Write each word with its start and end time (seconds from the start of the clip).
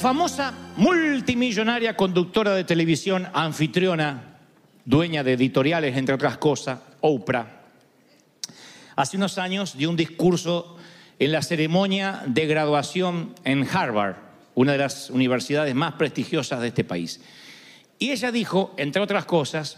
famosa 0.00 0.54
multimillonaria 0.78 1.94
conductora 1.94 2.54
de 2.54 2.64
televisión, 2.64 3.28
anfitriona, 3.34 4.38
dueña 4.86 5.22
de 5.22 5.34
editoriales, 5.34 5.94
entre 5.94 6.14
otras 6.14 6.38
cosas, 6.38 6.80
Oprah, 7.02 7.60
hace 8.96 9.18
unos 9.18 9.36
años 9.36 9.76
dio 9.76 9.90
un 9.90 9.96
discurso 9.96 10.78
en 11.18 11.32
la 11.32 11.42
ceremonia 11.42 12.22
de 12.26 12.46
graduación 12.46 13.34
en 13.44 13.68
Harvard, 13.70 14.16
una 14.54 14.72
de 14.72 14.78
las 14.78 15.10
universidades 15.10 15.74
más 15.74 15.92
prestigiosas 15.94 16.62
de 16.62 16.68
este 16.68 16.82
país. 16.82 17.20
Y 17.98 18.12
ella 18.12 18.32
dijo, 18.32 18.72
entre 18.78 19.02
otras 19.02 19.26
cosas, 19.26 19.76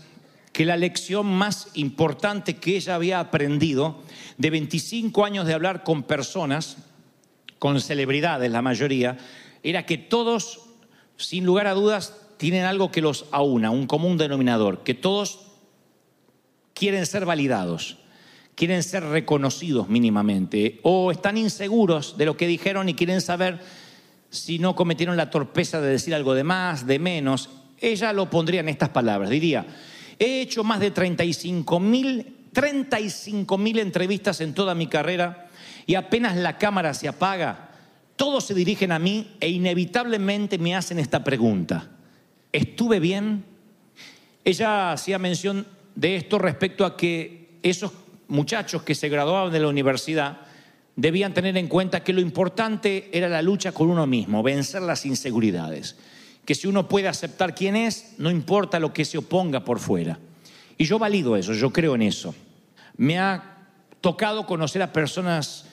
que 0.53 0.65
la 0.65 0.77
lección 0.77 1.27
más 1.27 1.67
importante 1.75 2.59
que 2.59 2.77
ella 2.77 2.95
había 2.95 3.19
aprendido 3.19 4.01
de 4.39 4.51
25 4.51 5.25
años 5.25 5.49
de 5.49 5.55
hablar 5.55 5.83
con 5.83 6.05
personas, 6.05 6.77
con 7.59 7.81
celebridades 7.81 8.53
la 8.53 8.63
mayoría, 8.63 9.19
era 9.63 9.87
que 9.87 9.99
todos, 9.99 10.61
sin 11.17 11.45
lugar 11.45 11.67
a 11.67 11.75
dudas, 11.75 12.17
tienen 12.37 12.65
algo 12.65 12.91
que 12.91 13.01
los 13.01 13.27
aúna, 13.31 13.71
un 13.71 13.87
común 13.87 14.19
denominador, 14.19 14.83
que 14.83 14.95
todos 14.95 15.41
quieren 16.75 17.07
ser 17.07 17.25
validados, 17.25 17.99
quieren 18.55 18.83
ser 18.83 19.05
reconocidos 19.05 19.89
mínimamente, 19.89 20.81
o 20.83 21.11
están 21.13 21.37
inseguros 21.37 22.17
de 22.19 22.27
lo 22.27 22.37
que 22.37 22.47
dijeron 22.47 22.89
y 22.89 22.95
quieren 22.95 23.21
saber 23.21 23.61
si 24.31 24.59
no 24.59 24.75
cometieron 24.75 25.17
la 25.17 25.31
torpeza 25.31 25.81
de 25.81 25.91
decir 25.91 26.15
algo 26.15 26.35
de 26.35 26.45
más, 26.45 26.87
de 26.87 26.99
menos. 26.99 27.51
Ella 27.79 28.13
lo 28.13 28.31
pondría 28.31 28.61
en 28.61 28.69
estas 28.69 28.89
palabras, 28.89 29.31
diría, 29.31 29.67
he 30.19 30.41
hecho 30.41 30.65
más 30.65 30.81
de 30.81 30.91
35 30.91 31.81
mil 31.81 32.39
35 32.53 33.59
mil 33.59 33.79
entrevistas 33.79 34.41
en 34.41 34.55
toda 34.55 34.75
mi 34.75 34.87
carrera 34.87 35.49
y 35.87 35.95
apenas 35.95 36.37
la 36.37 36.59
cámara 36.59 36.95
se 36.95 37.09
apaga, 37.09 37.71
todos 38.23 38.45
se 38.45 38.55
dirigen 38.55 38.93
a 38.93 39.01
mí 39.01 39.35
e 39.41 39.49
inevitablemente 39.49 40.57
me 40.57 40.77
hacen 40.77 41.01
esta 41.01 41.25
pregunta. 41.25 41.91
¿Estuve 42.53 43.01
bien? 43.01 43.45
Ella 44.45 44.93
hacía 44.93 45.19
mención 45.19 45.67
de 45.97 46.15
esto 46.15 46.39
respecto 46.39 46.85
a 46.85 46.97
que 46.97 47.59
esos 47.65 47.91
muchachos 48.29 48.85
que 48.85 48.95
se 48.95 49.09
graduaban 49.09 49.53
de 49.53 49.59
la 49.59 49.67
universidad 49.67 50.43
debían 50.95 51.35
tener 51.35 51.57
en 51.57 51.67
cuenta 51.67 52.05
que 52.05 52.13
lo 52.13 52.21
importante 52.21 53.11
era 53.13 53.29
la 53.29 53.43
lucha 53.43 53.73
con 53.73 53.91
uno 53.91 54.07
mismo, 54.07 54.41
vencer 54.45 54.83
las 54.83 55.05
inseguridades. 55.05 55.97
Que 56.45 56.55
si 56.55 56.69
uno 56.69 56.87
puede 56.87 57.09
aceptar 57.09 57.57
quién 57.57 57.75
es, 57.75 58.15
no 58.19 58.31
importa 58.31 58.79
lo 58.79 58.93
que 58.93 59.05
se 59.05 59.19
oponga 59.19 59.65
por 59.65 59.81
fuera. 59.81 60.21
Y 60.79 60.85
yo 60.85 60.97
valido 60.97 61.37
eso, 61.37 61.55
yo 61.55 61.73
creo 61.73 61.97
en 61.97 62.03
eso. 62.03 62.37
Me 62.97 63.19
ha 63.19 63.67
tocado 64.01 64.47
conocer 64.47 64.81
a 64.81 64.93
personas 64.93 65.67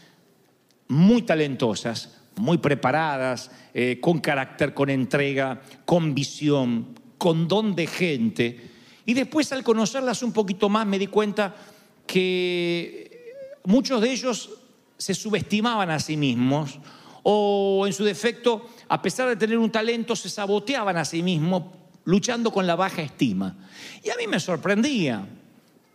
muy 0.87 1.21
talentosas, 1.21 2.15
muy 2.39 2.57
preparadas, 2.57 3.51
eh, 3.73 3.99
con 4.01 4.19
carácter, 4.19 4.73
con 4.73 4.89
entrega, 4.89 5.61
con 5.85 6.15
visión, 6.15 6.95
con 7.17 7.47
don 7.47 7.75
de 7.75 7.85
gente. 7.85 8.69
Y 9.05 9.13
después 9.13 9.51
al 9.51 9.63
conocerlas 9.63 10.23
un 10.23 10.31
poquito 10.31 10.69
más 10.69 10.87
me 10.87 10.97
di 10.97 11.07
cuenta 11.07 11.55
que 12.07 13.35
muchos 13.65 14.01
de 14.01 14.11
ellos 14.11 14.49
se 14.97 15.13
subestimaban 15.13 15.89
a 15.89 15.99
sí 15.99 16.17
mismos 16.17 16.79
o 17.23 17.85
en 17.85 17.93
su 17.93 18.03
defecto, 18.03 18.69
a 18.87 19.01
pesar 19.01 19.27
de 19.29 19.35
tener 19.35 19.57
un 19.57 19.71
talento, 19.71 20.15
se 20.15 20.29
saboteaban 20.29 20.97
a 20.97 21.05
sí 21.05 21.21
mismos 21.21 21.63
luchando 22.05 22.51
con 22.51 22.65
la 22.65 22.75
baja 22.75 23.01
estima. 23.01 23.55
Y 24.03 24.09
a 24.09 24.15
mí 24.15 24.27
me 24.27 24.39
sorprendía, 24.39 25.27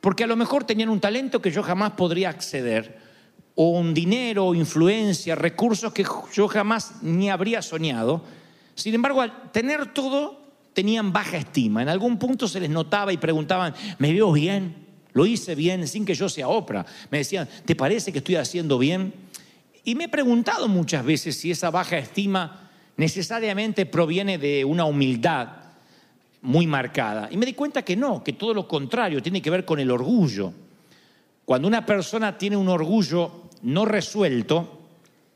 porque 0.00 0.24
a 0.24 0.26
lo 0.26 0.36
mejor 0.36 0.64
tenían 0.64 0.90
un 0.90 1.00
talento 1.00 1.40
que 1.40 1.50
yo 1.50 1.62
jamás 1.62 1.92
podría 1.92 2.28
acceder, 2.28 3.00
o 3.54 3.70
un 3.70 3.94
dinero, 3.94 4.54
influencia, 4.54 5.34
recursos 5.34 5.92
que 5.92 6.04
yo 6.32 6.48
jamás 6.48 7.02
ni 7.02 7.30
habría 7.30 7.62
soñado. 7.62 8.22
Sin 8.74 8.94
embargo, 8.94 9.20
al 9.20 9.52
tener 9.52 9.92
todo, 9.92 10.40
tenían 10.72 11.12
baja 11.12 11.36
estima. 11.36 11.82
En 11.82 11.88
algún 11.88 12.18
punto 12.18 12.48
se 12.48 12.60
les 12.60 12.70
notaba 12.70 13.12
y 13.12 13.16
preguntaban, 13.16 13.74
¿me 13.98 14.12
veo 14.12 14.32
bien? 14.32 14.84
¿Lo 15.12 15.24
hice 15.26 15.54
bien 15.54 15.86
sin 15.86 16.04
que 16.04 16.14
yo 16.14 16.28
sea 16.28 16.48
Oprah? 16.48 16.84
Me 17.10 17.18
decían, 17.18 17.48
¿te 17.64 17.76
parece 17.76 18.12
que 18.12 18.18
estoy 18.18 18.34
haciendo 18.36 18.78
bien? 18.78 19.14
Y 19.84 19.94
me 19.94 20.04
he 20.04 20.08
preguntado 20.08 20.66
muchas 20.66 21.04
veces 21.04 21.36
si 21.36 21.52
esa 21.52 21.70
baja 21.70 21.96
estima 21.96 22.70
necesariamente 22.96 23.86
proviene 23.86 24.38
de 24.38 24.64
una 24.64 24.84
humildad 24.84 25.48
muy 26.42 26.66
marcada. 26.66 27.28
Y 27.30 27.36
me 27.36 27.46
di 27.46 27.54
cuenta 27.54 27.82
que 27.82 27.96
no, 27.96 28.24
que 28.24 28.32
todo 28.32 28.52
lo 28.52 28.66
contrario, 28.66 29.22
tiene 29.22 29.40
que 29.40 29.50
ver 29.50 29.64
con 29.64 29.78
el 29.78 29.90
orgullo. 29.90 30.52
Cuando 31.44 31.68
una 31.68 31.84
persona 31.84 32.36
tiene 32.36 32.56
un 32.56 32.68
orgullo 32.68 33.43
no 33.64 33.84
resuelto, 33.84 34.80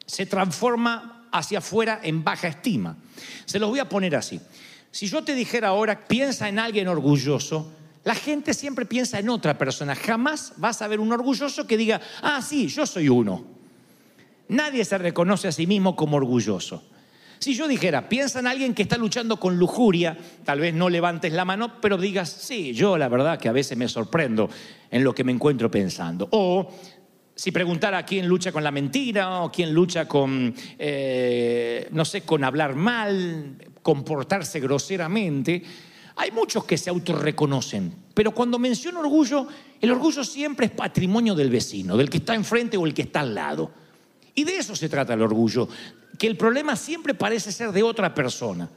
se 0.06 0.26
transforma 0.26 1.28
hacia 1.32 1.58
afuera 1.58 2.00
en 2.02 2.22
baja 2.22 2.48
estima. 2.48 2.96
Se 3.44 3.58
los 3.58 3.68
voy 3.70 3.78
a 3.78 3.88
poner 3.88 4.16
así. 4.16 4.40
Si 4.90 5.06
yo 5.06 5.22
te 5.22 5.34
dijera 5.34 5.68
ahora, 5.68 6.06
piensa 6.06 6.48
en 6.48 6.58
alguien 6.58 6.88
orgulloso, 6.88 7.72
la 8.04 8.14
gente 8.14 8.54
siempre 8.54 8.86
piensa 8.86 9.18
en 9.18 9.28
otra 9.28 9.58
persona. 9.58 9.94
Jamás 9.94 10.54
vas 10.56 10.80
a 10.80 10.88
ver 10.88 11.00
un 11.00 11.12
orgulloso 11.12 11.66
que 11.66 11.76
diga, 11.76 12.00
ah, 12.22 12.40
sí, 12.40 12.68
yo 12.68 12.86
soy 12.86 13.08
uno. 13.08 13.44
Nadie 14.48 14.84
se 14.84 14.96
reconoce 14.96 15.48
a 15.48 15.52
sí 15.52 15.66
mismo 15.66 15.94
como 15.94 16.16
orgulloso. 16.16 16.82
Si 17.38 17.54
yo 17.54 17.68
dijera, 17.68 18.08
piensa 18.08 18.40
en 18.40 18.46
alguien 18.46 18.74
que 18.74 18.82
está 18.82 18.96
luchando 18.96 19.38
con 19.38 19.58
lujuria, 19.58 20.16
tal 20.44 20.60
vez 20.60 20.74
no 20.74 20.88
levantes 20.88 21.32
la 21.32 21.44
mano, 21.44 21.80
pero 21.80 21.96
digas, 21.96 22.28
sí, 22.28 22.72
yo 22.72 22.98
la 22.98 23.08
verdad 23.08 23.38
que 23.38 23.48
a 23.48 23.52
veces 23.52 23.78
me 23.78 23.88
sorprendo 23.88 24.50
en 24.90 25.04
lo 25.04 25.14
que 25.14 25.22
me 25.22 25.32
encuentro 25.32 25.70
pensando. 25.70 26.28
O 26.32 26.68
si 27.38 27.52
preguntara 27.52 28.04
quién 28.04 28.26
lucha 28.26 28.50
con 28.50 28.64
la 28.64 28.72
mentira 28.72 29.42
o 29.42 29.52
quién 29.52 29.72
lucha 29.72 30.08
con, 30.08 30.52
eh, 30.76 31.86
no 31.92 32.04
sé, 32.04 32.22
con 32.22 32.42
hablar 32.42 32.74
mal, 32.74 33.56
comportarse 33.80 34.58
groseramente, 34.58 35.62
hay 36.16 36.32
muchos 36.32 36.64
que 36.64 36.76
se 36.76 36.90
autorreconocen. 36.90 37.94
Pero 38.12 38.32
cuando 38.32 38.58
menciono 38.58 38.98
orgullo, 38.98 39.46
el 39.80 39.92
orgullo 39.92 40.24
siempre 40.24 40.66
es 40.66 40.72
patrimonio 40.72 41.36
del 41.36 41.48
vecino, 41.48 41.96
del 41.96 42.10
que 42.10 42.16
está 42.16 42.34
enfrente 42.34 42.76
o 42.76 42.84
el 42.84 42.92
que 42.92 43.02
está 43.02 43.20
al 43.20 43.36
lado. 43.36 43.70
Y 44.34 44.42
de 44.42 44.56
eso 44.56 44.74
se 44.74 44.88
trata 44.88 45.14
el 45.14 45.22
orgullo, 45.22 45.68
que 46.18 46.26
el 46.26 46.36
problema 46.36 46.74
siempre 46.74 47.14
parece 47.14 47.52
ser 47.52 47.70
de 47.70 47.84
otra 47.84 48.12
persona. 48.12 48.68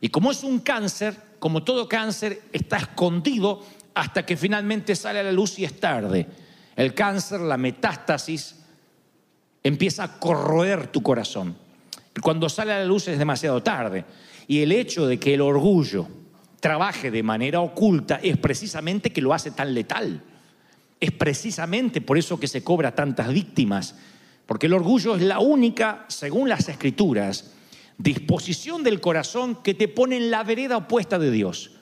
Y 0.00 0.08
como 0.10 0.30
es 0.30 0.44
un 0.44 0.60
cáncer, 0.60 1.16
como 1.40 1.64
todo 1.64 1.88
cáncer, 1.88 2.42
está 2.52 2.76
escondido 2.76 3.60
hasta 3.92 4.24
que 4.24 4.36
finalmente 4.36 4.94
sale 4.94 5.18
a 5.18 5.24
la 5.24 5.32
luz 5.32 5.58
y 5.58 5.64
es 5.64 5.80
tarde. 5.80 6.28
El 6.78 6.94
cáncer, 6.94 7.40
la 7.40 7.56
metástasis, 7.56 8.54
empieza 9.64 10.04
a 10.04 10.20
corroer 10.20 10.86
tu 10.86 11.02
corazón. 11.02 11.56
Cuando 12.22 12.48
sale 12.48 12.72
a 12.72 12.78
la 12.78 12.84
luz 12.84 13.08
es 13.08 13.18
demasiado 13.18 13.60
tarde. 13.64 14.04
Y 14.46 14.62
el 14.62 14.70
hecho 14.70 15.04
de 15.08 15.18
que 15.18 15.34
el 15.34 15.40
orgullo 15.40 16.06
trabaje 16.60 17.10
de 17.10 17.24
manera 17.24 17.60
oculta 17.62 18.20
es 18.22 18.36
precisamente 18.36 19.12
que 19.12 19.20
lo 19.20 19.34
hace 19.34 19.50
tan 19.50 19.74
letal. 19.74 20.22
Es 21.00 21.10
precisamente 21.10 22.00
por 22.00 22.16
eso 22.16 22.38
que 22.38 22.46
se 22.46 22.62
cobra 22.62 22.94
tantas 22.94 23.32
víctimas. 23.32 23.96
Porque 24.46 24.66
el 24.66 24.74
orgullo 24.74 25.16
es 25.16 25.22
la 25.22 25.40
única, 25.40 26.04
según 26.06 26.48
las 26.48 26.68
escrituras, 26.68 27.54
disposición 27.98 28.84
del 28.84 29.00
corazón 29.00 29.64
que 29.64 29.74
te 29.74 29.88
pone 29.88 30.16
en 30.16 30.30
la 30.30 30.44
vereda 30.44 30.76
opuesta 30.76 31.18
de 31.18 31.32
Dios. 31.32 31.72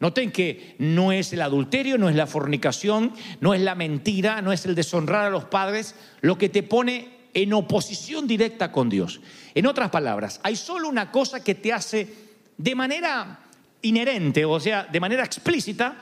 Noten 0.00 0.32
que 0.32 0.76
no 0.78 1.12
es 1.12 1.32
el 1.34 1.42
adulterio, 1.42 1.98
no 1.98 2.08
es 2.08 2.16
la 2.16 2.26
fornicación, 2.26 3.12
no 3.40 3.52
es 3.52 3.60
la 3.60 3.74
mentira, 3.74 4.40
no 4.40 4.50
es 4.50 4.64
el 4.64 4.74
deshonrar 4.74 5.26
a 5.26 5.30
los 5.30 5.44
padres, 5.44 5.94
lo 6.22 6.38
que 6.38 6.48
te 6.48 6.62
pone 6.62 7.20
en 7.34 7.52
oposición 7.52 8.26
directa 8.26 8.72
con 8.72 8.88
Dios. 8.88 9.20
En 9.54 9.66
otras 9.66 9.90
palabras, 9.90 10.40
hay 10.42 10.56
solo 10.56 10.88
una 10.88 11.10
cosa 11.10 11.44
que 11.44 11.54
te 11.54 11.72
hace 11.72 12.08
de 12.56 12.74
manera 12.74 13.40
inherente, 13.82 14.44
o 14.46 14.58
sea, 14.58 14.84
de 14.84 15.00
manera 15.00 15.22
explícita, 15.22 15.96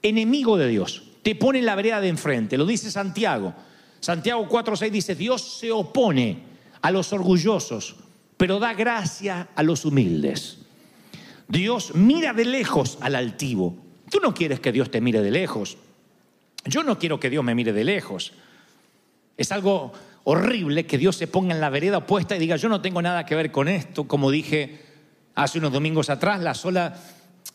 enemigo 0.00 0.56
de 0.56 0.68
Dios. 0.68 1.02
Te 1.22 1.34
pone 1.34 1.58
en 1.58 1.66
la 1.66 1.74
vereda 1.74 2.00
de 2.00 2.08
enfrente, 2.08 2.56
lo 2.56 2.64
dice 2.64 2.90
Santiago. 2.90 3.52
Santiago 3.98 4.48
4:6 4.48 4.90
dice, 4.90 5.14
Dios 5.16 5.58
se 5.58 5.72
opone 5.72 6.44
a 6.80 6.90
los 6.92 7.12
orgullosos, 7.12 7.96
pero 8.36 8.60
da 8.60 8.74
gracia 8.74 9.48
a 9.56 9.62
los 9.64 9.84
humildes. 9.84 10.59
Dios 11.50 11.94
mira 11.94 12.32
de 12.32 12.44
lejos 12.44 12.96
al 13.00 13.16
altivo. 13.16 13.76
Tú 14.08 14.20
no 14.20 14.32
quieres 14.32 14.60
que 14.60 14.72
Dios 14.72 14.90
te 14.90 15.00
mire 15.00 15.20
de 15.20 15.32
lejos. 15.32 15.76
Yo 16.64 16.84
no 16.84 16.98
quiero 16.98 17.18
que 17.18 17.28
Dios 17.28 17.42
me 17.42 17.54
mire 17.54 17.72
de 17.72 17.84
lejos. 17.84 18.32
Es 19.36 19.50
algo 19.50 19.92
horrible 20.24 20.86
que 20.86 20.96
Dios 20.96 21.16
se 21.16 21.26
ponga 21.26 21.52
en 21.52 21.60
la 21.60 21.70
vereda 21.70 21.98
opuesta 21.98 22.36
y 22.36 22.38
diga, 22.38 22.56
yo 22.56 22.68
no 22.68 22.80
tengo 22.80 23.02
nada 23.02 23.26
que 23.26 23.34
ver 23.34 23.50
con 23.50 23.68
esto, 23.68 24.06
como 24.06 24.30
dije 24.30 24.86
hace 25.34 25.58
unos 25.58 25.72
domingos 25.72 26.10
atrás, 26.10 26.40
la 26.40 26.54
sola, 26.54 26.94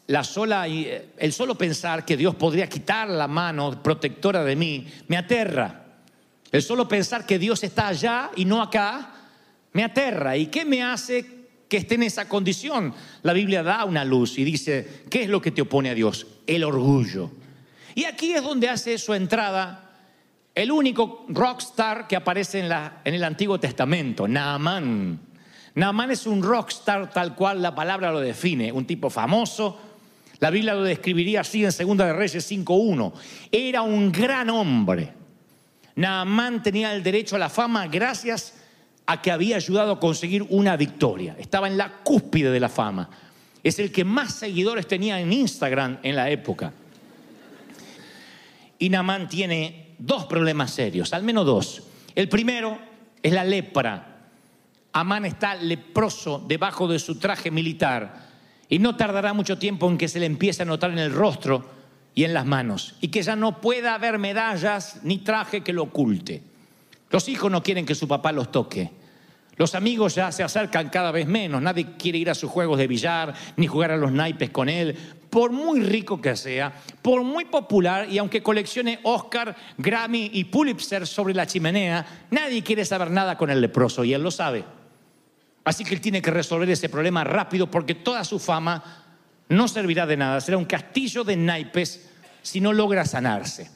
la 0.08 0.24
sola, 0.24 0.68
el 0.68 1.34
solo 1.34 1.56
pensar 1.56 2.04
que 2.04 2.18
Dios 2.18 2.36
podría 2.36 2.68
quitar 2.68 3.08
la 3.08 3.28
mano 3.28 3.82
protectora 3.82 4.44
de 4.44 4.56
mí, 4.56 4.88
me 5.08 5.18
aterra. 5.18 5.84
El 6.52 6.62
solo 6.62 6.88
pensar 6.88 7.26
que 7.26 7.40
Dios 7.40 7.64
está 7.64 7.88
allá 7.88 8.32
y 8.36 8.46
no 8.46 8.62
acá, 8.62 9.14
me 9.74 9.84
aterra. 9.84 10.36
¿Y 10.36 10.48
qué 10.48 10.66
me 10.66 10.84
hace 10.84 11.45
que 11.68 11.78
esté 11.78 11.96
en 11.96 12.04
esa 12.04 12.28
condición. 12.28 12.94
La 13.24 13.34
Biblia 13.34 13.64
da 13.64 13.86
una 13.86 14.06
luz 14.06 14.38
y 14.38 14.44
dice, 14.44 15.04
¿qué 15.10 15.24
es 15.24 15.30
lo 15.30 15.42
que 15.42 15.52
te 15.52 15.62
opone 15.62 15.90
a 15.90 15.96
Dios? 15.96 16.28
El 16.48 16.64
orgullo. 16.64 17.32
Y 17.96 18.06
aquí 18.06 18.34
es 18.34 18.44
donde 18.44 18.70
hace 18.70 18.98
su 18.98 19.14
entrada 19.14 19.86
el 20.54 20.72
único 20.72 21.26
rockstar 21.30 22.08
que 22.08 22.16
aparece 22.16 22.60
en, 22.60 22.70
la, 22.70 23.02
en 23.04 23.14
el 23.14 23.24
Antiguo 23.24 23.60
Testamento, 23.60 24.28
Naamán. 24.28 25.20
Naamán 25.76 26.12
es 26.12 26.26
un 26.26 26.42
rockstar 26.42 27.12
tal 27.12 27.36
cual 27.36 27.62
la 27.62 27.76
palabra 27.76 28.12
lo 28.12 28.22
define, 28.22 28.72
un 28.72 28.86
tipo 28.86 29.10
famoso. 29.10 29.78
La 30.40 30.50
Biblia 30.50 30.74
lo 30.74 30.84
describiría 30.84 31.42
así 31.42 31.66
en 31.66 31.72
Segunda 31.72 32.06
de 32.06 32.14
Reyes 32.14 32.50
5.1. 32.50 33.14
Era 33.52 33.82
un 33.82 34.12
gran 34.12 34.50
hombre. 34.50 35.12
Naamán 35.96 36.64
tenía 36.64 36.94
el 36.94 37.04
derecho 37.04 37.36
a 37.36 37.40
la 37.40 37.50
fama 37.50 37.88
gracias 37.88 38.54
a 38.54 38.65
que 39.22 39.32
había 39.32 39.56
ayudado 39.56 39.94
a 39.94 40.00
conseguir 40.00 40.44
una 40.50 40.76
victoria. 40.78 41.36
Estaba 41.40 41.68
en 41.68 41.78
la 41.78 41.98
cúspide 42.04 42.52
de 42.52 42.60
la 42.60 42.70
fama. 42.70 43.10
Es 43.64 43.80
el 43.80 43.92
que 43.92 44.04
más 44.04 44.34
seguidores 44.34 44.88
tenía 44.88 45.20
en 45.20 45.32
Instagram 45.32 46.00
en 46.04 46.16
la 46.16 46.30
época. 46.30 46.74
Y 48.80 48.90
Namán 48.90 49.30
tiene 49.30 49.96
dos 49.98 50.26
problemas 50.26 50.72
serios, 50.72 51.14
al 51.14 51.24
menos 51.24 51.46
dos. 51.46 51.84
El 52.14 52.30
primero 52.30 52.78
es 53.22 53.32
la 53.32 53.44
lepra. 53.44 54.28
Amán 54.94 55.26
está 55.26 55.56
leproso 55.56 56.44
debajo 56.48 56.88
de 56.88 57.00
su 57.00 57.20
traje 57.20 57.52
militar 57.52 58.26
y 58.70 58.80
no 58.80 58.96
tardará 58.96 59.34
mucho 59.34 59.58
tiempo 59.58 59.90
en 59.90 59.98
que 59.98 60.08
se 60.08 60.20
le 60.20 60.26
empiece 60.26 60.64
a 60.64 60.66
notar 60.66 60.92
en 60.92 61.00
el 61.00 61.14
rostro 61.14 61.70
y 62.14 62.24
en 62.24 62.34
las 62.34 62.46
manos 62.46 62.96
y 63.02 63.10
que 63.10 63.22
ya 63.22 63.36
no 63.36 63.62
pueda 63.62 63.94
haber 63.94 64.18
medallas 64.18 65.00
ni 65.04 65.20
traje 65.20 65.62
que 65.62 65.74
lo 65.74 65.84
oculte. 65.84 66.55
Los 67.10 67.30
hijos 67.30 67.52
no 67.52 67.64
quieren 67.64 67.86
que 67.86 67.96
su 67.96 68.08
papá 68.08 68.32
los 68.32 68.52
toque. 68.52 68.92
Los 69.58 69.74
amigos 69.74 70.16
ya 70.16 70.32
se 70.32 70.44
acercan 70.44 70.90
cada 70.90 71.12
vez 71.12 71.28
menos. 71.28 71.62
Nadie 71.62 71.96
quiere 71.98 72.18
ir 72.18 72.30
a 72.30 72.36
sus 72.36 72.50
juegos 72.50 72.78
de 72.78 72.88
billar 72.88 73.34
ni 73.56 73.68
jugar 73.68 73.92
a 73.92 73.98
los 73.98 74.12
naipes 74.12 74.50
con 74.50 74.68
él. 74.68 74.98
Por 75.30 75.52
muy 75.52 75.82
rico 75.82 76.22
que 76.22 76.36
sea, 76.36 76.74
por 77.02 77.24
muy 77.24 77.46
popular 77.46 78.08
y 78.10 78.18
aunque 78.18 78.44
coleccione 78.44 79.00
Oscar, 79.04 79.56
Grammy 79.78 80.30
y 80.34 80.46
Pulitzer 80.46 81.08
sobre 81.08 81.34
la 81.34 81.48
chimenea, 81.48 82.26
nadie 82.32 82.64
quiere 82.64 82.86
saber 82.86 83.12
nada 83.12 83.38
con 83.38 83.50
el 83.50 83.62
leproso 83.62 84.04
y 84.04 84.14
él 84.14 84.24
lo 84.24 84.32
sabe. 84.32 84.64
Así 85.64 85.84
que 85.84 85.96
él 85.96 86.02
tiene 86.02 86.22
que 86.22 86.32
resolver 86.32 86.70
ese 86.70 86.90
problema 86.90 87.24
rápido 87.24 87.70
porque 87.72 87.96
toda 87.96 88.24
su 88.24 88.40
fama 88.40 88.84
no 89.50 89.68
servirá 89.68 90.06
de 90.06 90.18
nada. 90.18 90.42
Será 90.42 90.58
un 90.58 90.66
castillo 90.66 91.24
de 91.24 91.36
naipes 91.36 92.10
si 92.42 92.62
no 92.62 92.74
logra 92.74 93.06
sanarse. 93.06 93.70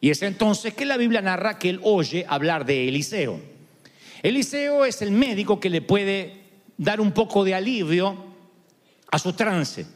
Y 0.00 0.10
es 0.10 0.22
entonces 0.22 0.74
que 0.74 0.84
la 0.84 0.96
Biblia 0.96 1.20
narra 1.20 1.58
que 1.58 1.70
él 1.70 1.80
oye 1.82 2.24
hablar 2.28 2.64
de 2.64 2.88
Eliseo. 2.88 3.40
Eliseo 4.22 4.84
es 4.84 5.02
el 5.02 5.10
médico 5.10 5.58
que 5.58 5.70
le 5.70 5.82
puede 5.82 6.42
dar 6.76 7.00
un 7.00 7.12
poco 7.12 7.44
de 7.44 7.54
alivio 7.54 8.24
a 9.10 9.18
su 9.18 9.32
trance. 9.32 9.86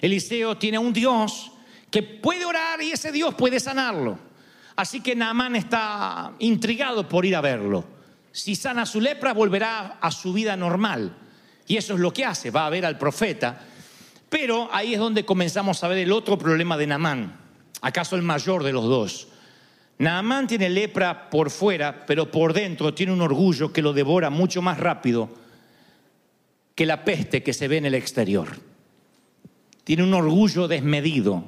Eliseo 0.00 0.56
tiene 0.56 0.78
un 0.78 0.92
Dios 0.92 1.52
que 1.90 2.02
puede 2.02 2.44
orar 2.44 2.80
y 2.82 2.92
ese 2.92 3.12
Dios 3.12 3.34
puede 3.34 3.60
sanarlo. 3.60 4.18
Así 4.76 5.00
que 5.00 5.14
Naamán 5.14 5.56
está 5.56 6.32
intrigado 6.38 7.08
por 7.08 7.26
ir 7.26 7.36
a 7.36 7.40
verlo. 7.42 7.84
Si 8.32 8.56
sana 8.56 8.86
su 8.86 9.00
lepra, 9.00 9.34
volverá 9.34 9.98
a 10.00 10.10
su 10.10 10.32
vida 10.32 10.56
normal. 10.56 11.14
Y 11.66 11.76
eso 11.76 11.94
es 11.94 12.00
lo 12.00 12.12
que 12.12 12.24
hace, 12.24 12.50
va 12.50 12.66
a 12.66 12.70
ver 12.70 12.86
al 12.86 12.96
profeta. 12.96 13.60
Pero 14.30 14.70
ahí 14.72 14.94
es 14.94 14.98
donde 14.98 15.26
comenzamos 15.26 15.84
a 15.84 15.88
ver 15.88 15.98
el 15.98 16.12
otro 16.12 16.38
problema 16.38 16.78
de 16.78 16.86
Naamán, 16.86 17.38
acaso 17.82 18.16
el 18.16 18.22
mayor 18.22 18.64
de 18.64 18.72
los 18.72 18.84
dos. 18.84 19.28
Naamán 19.98 20.46
tiene 20.46 20.68
lepra 20.68 21.30
por 21.30 21.50
fuera, 21.50 22.04
pero 22.06 22.30
por 22.30 22.52
dentro 22.52 22.94
tiene 22.94 23.12
un 23.12 23.20
orgullo 23.20 23.72
que 23.72 23.82
lo 23.82 23.92
devora 23.92 24.30
mucho 24.30 24.62
más 24.62 24.78
rápido 24.78 25.30
que 26.74 26.86
la 26.86 27.04
peste 27.04 27.42
que 27.42 27.52
se 27.52 27.68
ve 27.68 27.76
en 27.76 27.86
el 27.86 27.94
exterior. 27.94 28.48
Tiene 29.84 30.02
un 30.02 30.14
orgullo 30.14 30.68
desmedido. 30.68 31.44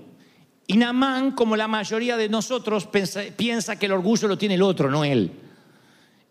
Y 0.66 0.76
Naamán, 0.76 1.32
como 1.32 1.56
la 1.56 1.68
mayoría 1.68 2.16
de 2.16 2.28
nosotros, 2.28 2.88
piensa, 3.36 3.78
que 3.78 3.86
el 3.86 3.92
orgullo 3.92 4.28
lo 4.28 4.38
tiene 4.38 4.54
el 4.54 4.62
otro, 4.62 4.90
no 4.90 5.04
él. 5.04 5.32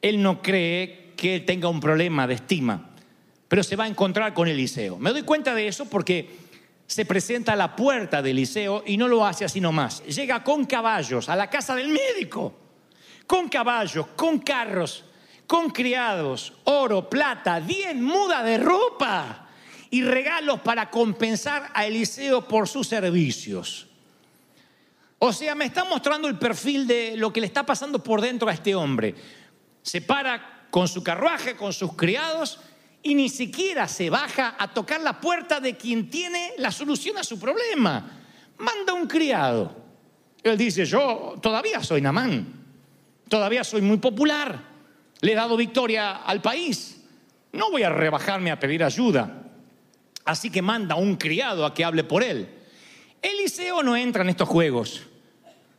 Él 0.01 0.21
no 0.21 0.42
cree 0.42 1.13
que 1.15 1.36
él 1.36 1.45
tenga 1.45 1.69
un 1.69 1.80
problema 1.80 2.27
de 2.27 2.33
estima, 2.36 2.89
pero 3.48 3.63
se 3.63 3.75
va 3.75 3.86
a 3.86 3.88
encontrar 3.88 4.33
con 4.33 4.48
Eliseo. 4.48 4.98
Me 4.98 5.12
doy 5.12 5.21
cuenta 5.21 5.54
de 5.54 5.68
eso 5.68 5.86
porque 5.86 6.30
se 6.88 7.06
presenta 7.06 7.53
a 7.53 7.56
la 7.56 7.75
puerta 7.75 8.21
del 8.21 8.35
liceo 8.35 8.83
y 8.85 8.97
no 8.97 9.07
lo 9.07 9.25
hace 9.25 9.45
así 9.45 9.59
nomás. 9.59 10.03
Llega 10.06 10.44
con 10.44 10.65
caballos 10.65 11.29
a 11.29 11.36
la 11.36 11.50
casa 11.50 11.75
del 11.75 11.89
médico, 11.89 12.53
con 13.25 13.50
caballos, 13.50 14.07
con 14.15 14.39
carros, 14.39 15.05
con 15.48 15.69
criados, 15.69 16.53
oro, 16.65 17.10
plata, 17.10 17.60
diez 17.60 17.96
mudas 17.96 18.43
de 18.43 18.57
ropa 18.57 19.48
y 19.89 20.03
regalos 20.03 20.60
para 20.62 20.89
compensar 20.89 21.69
a 21.74 21.86
Eliseo 21.86 22.48
por 22.48 22.67
sus 22.67 22.88
servicios. 22.88 23.88
O 25.19 25.31
sea, 25.31 25.55
me 25.55 25.65
está 25.65 25.86
mostrando 25.86 26.27
el 26.27 26.38
perfil 26.38 26.86
de 26.86 27.15
lo 27.15 27.31
que 27.31 27.39
le 27.39 27.48
está 27.48 27.65
pasando 27.65 28.03
por 28.03 28.19
dentro 28.19 28.50
a 28.50 28.53
este 28.53 28.75
hombre. 28.75 29.15
Se 29.81 30.01
para 30.01 30.67
con 30.69 30.88
su 30.88 31.03
carruaje, 31.03 31.55
con 31.55 31.72
sus 31.72 31.93
criados 31.93 32.60
y 33.03 33.13
ni 33.13 33.27
siquiera 33.27 33.88
se 33.88 34.10
baja 34.10 34.55
a 34.57 34.74
tocar 34.74 35.01
la 35.01 35.19
puerta 35.19 35.60
de 35.60 35.75
quien 35.75 36.10
tiene 36.10 36.53
la 36.57 36.72
solución 36.72 37.17
a 37.17 37.24
su 37.24 37.38
problema. 37.38 38.22
Manda 38.57 38.93
un 38.93 39.07
criado. 39.07 39.75
Él 40.41 40.57
dice, 40.57 40.86
yo 40.86 41.36
todavía 41.41 41.83
soy 41.83 42.01
Namán, 42.01 42.48
todavía 43.27 43.63
soy 43.63 43.81
muy 43.81 43.98
popular, 43.98 44.57
le 45.19 45.31
he 45.31 45.36
dado 45.36 45.55
victoria 45.57 46.17
al 46.17 46.41
país, 46.41 47.01
no 47.51 47.72
voy 47.72 47.83
a 47.83 47.89
rebajarme 47.89 48.51
a 48.51 48.60
pedir 48.60 48.83
ayuda. 48.83 49.41
Así 50.25 50.50
que 50.50 50.62
manda 50.62 50.95
un 50.95 51.17
criado 51.17 51.65
a 51.65 51.74
que 51.74 51.83
hable 51.83 52.03
por 52.03 52.24
él. 52.24 52.48
Eliseo 53.22 53.83
no 53.83 53.95
entra 53.95 54.24
en 54.24 54.29
estos 54.29 54.48
juegos. 54.48 55.01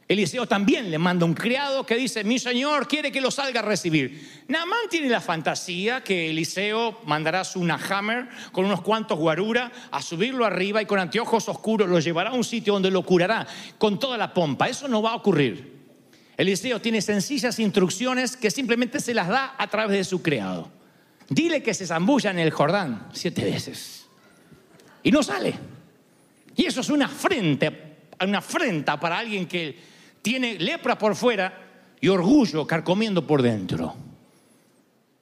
Eliseo 0.06 0.46
también 0.46 0.90
le 0.90 0.98
manda 0.98 1.24
un 1.24 1.32
criado 1.32 1.86
que 1.86 1.96
dice, 1.96 2.24
mi 2.24 2.38
señor 2.38 2.86
quiere 2.86 3.10
que 3.10 3.22
lo 3.22 3.30
salga 3.30 3.60
a 3.60 3.62
recibir. 3.62 4.44
Naamán 4.48 4.88
tiene 4.90 5.08
la 5.08 5.22
fantasía 5.22 6.02
que 6.04 6.30
Eliseo 6.30 7.00
mandará 7.06 7.42
su 7.42 7.62
hammer 7.62 8.28
con 8.52 8.66
unos 8.66 8.82
cuantos 8.82 9.18
guarura 9.18 9.72
a 9.90 10.02
subirlo 10.02 10.44
arriba 10.44 10.82
y 10.82 10.86
con 10.86 10.98
anteojos 10.98 11.48
oscuros 11.48 11.88
lo 11.88 12.00
llevará 12.00 12.30
a 12.30 12.34
un 12.34 12.44
sitio 12.44 12.74
donde 12.74 12.90
lo 12.90 13.02
curará 13.02 13.46
con 13.78 13.98
toda 13.98 14.18
la 14.18 14.34
pompa. 14.34 14.68
Eso 14.68 14.88
no 14.88 15.00
va 15.00 15.12
a 15.12 15.16
ocurrir. 15.16 15.72
Eliseo 16.36 16.80
tiene 16.80 17.00
sencillas 17.00 17.58
instrucciones 17.58 18.36
que 18.36 18.50
simplemente 18.50 19.00
se 19.00 19.14
las 19.14 19.28
da 19.28 19.54
a 19.56 19.68
través 19.68 19.96
de 19.96 20.04
su 20.04 20.20
criado. 20.20 20.70
Dile 21.30 21.62
que 21.62 21.72
se 21.72 21.86
zambulla 21.86 22.30
en 22.30 22.40
el 22.40 22.50
Jordán 22.50 23.08
siete 23.14 23.42
veces. 23.44 24.06
Y 25.02 25.10
no 25.10 25.22
sale. 25.22 25.54
Y 26.56 26.66
eso 26.66 26.82
es 26.82 26.90
una 26.90 27.06
afrenta, 27.06 27.72
una 28.20 28.38
afrenta 28.38 29.00
para 29.00 29.18
alguien 29.18 29.46
que 29.46 29.93
tiene 30.24 30.58
lepra 30.58 30.96
por 30.96 31.14
fuera 31.14 31.52
y 32.00 32.08
orgullo 32.08 32.66
carcomiendo 32.66 33.26
por 33.26 33.42
dentro. 33.42 33.94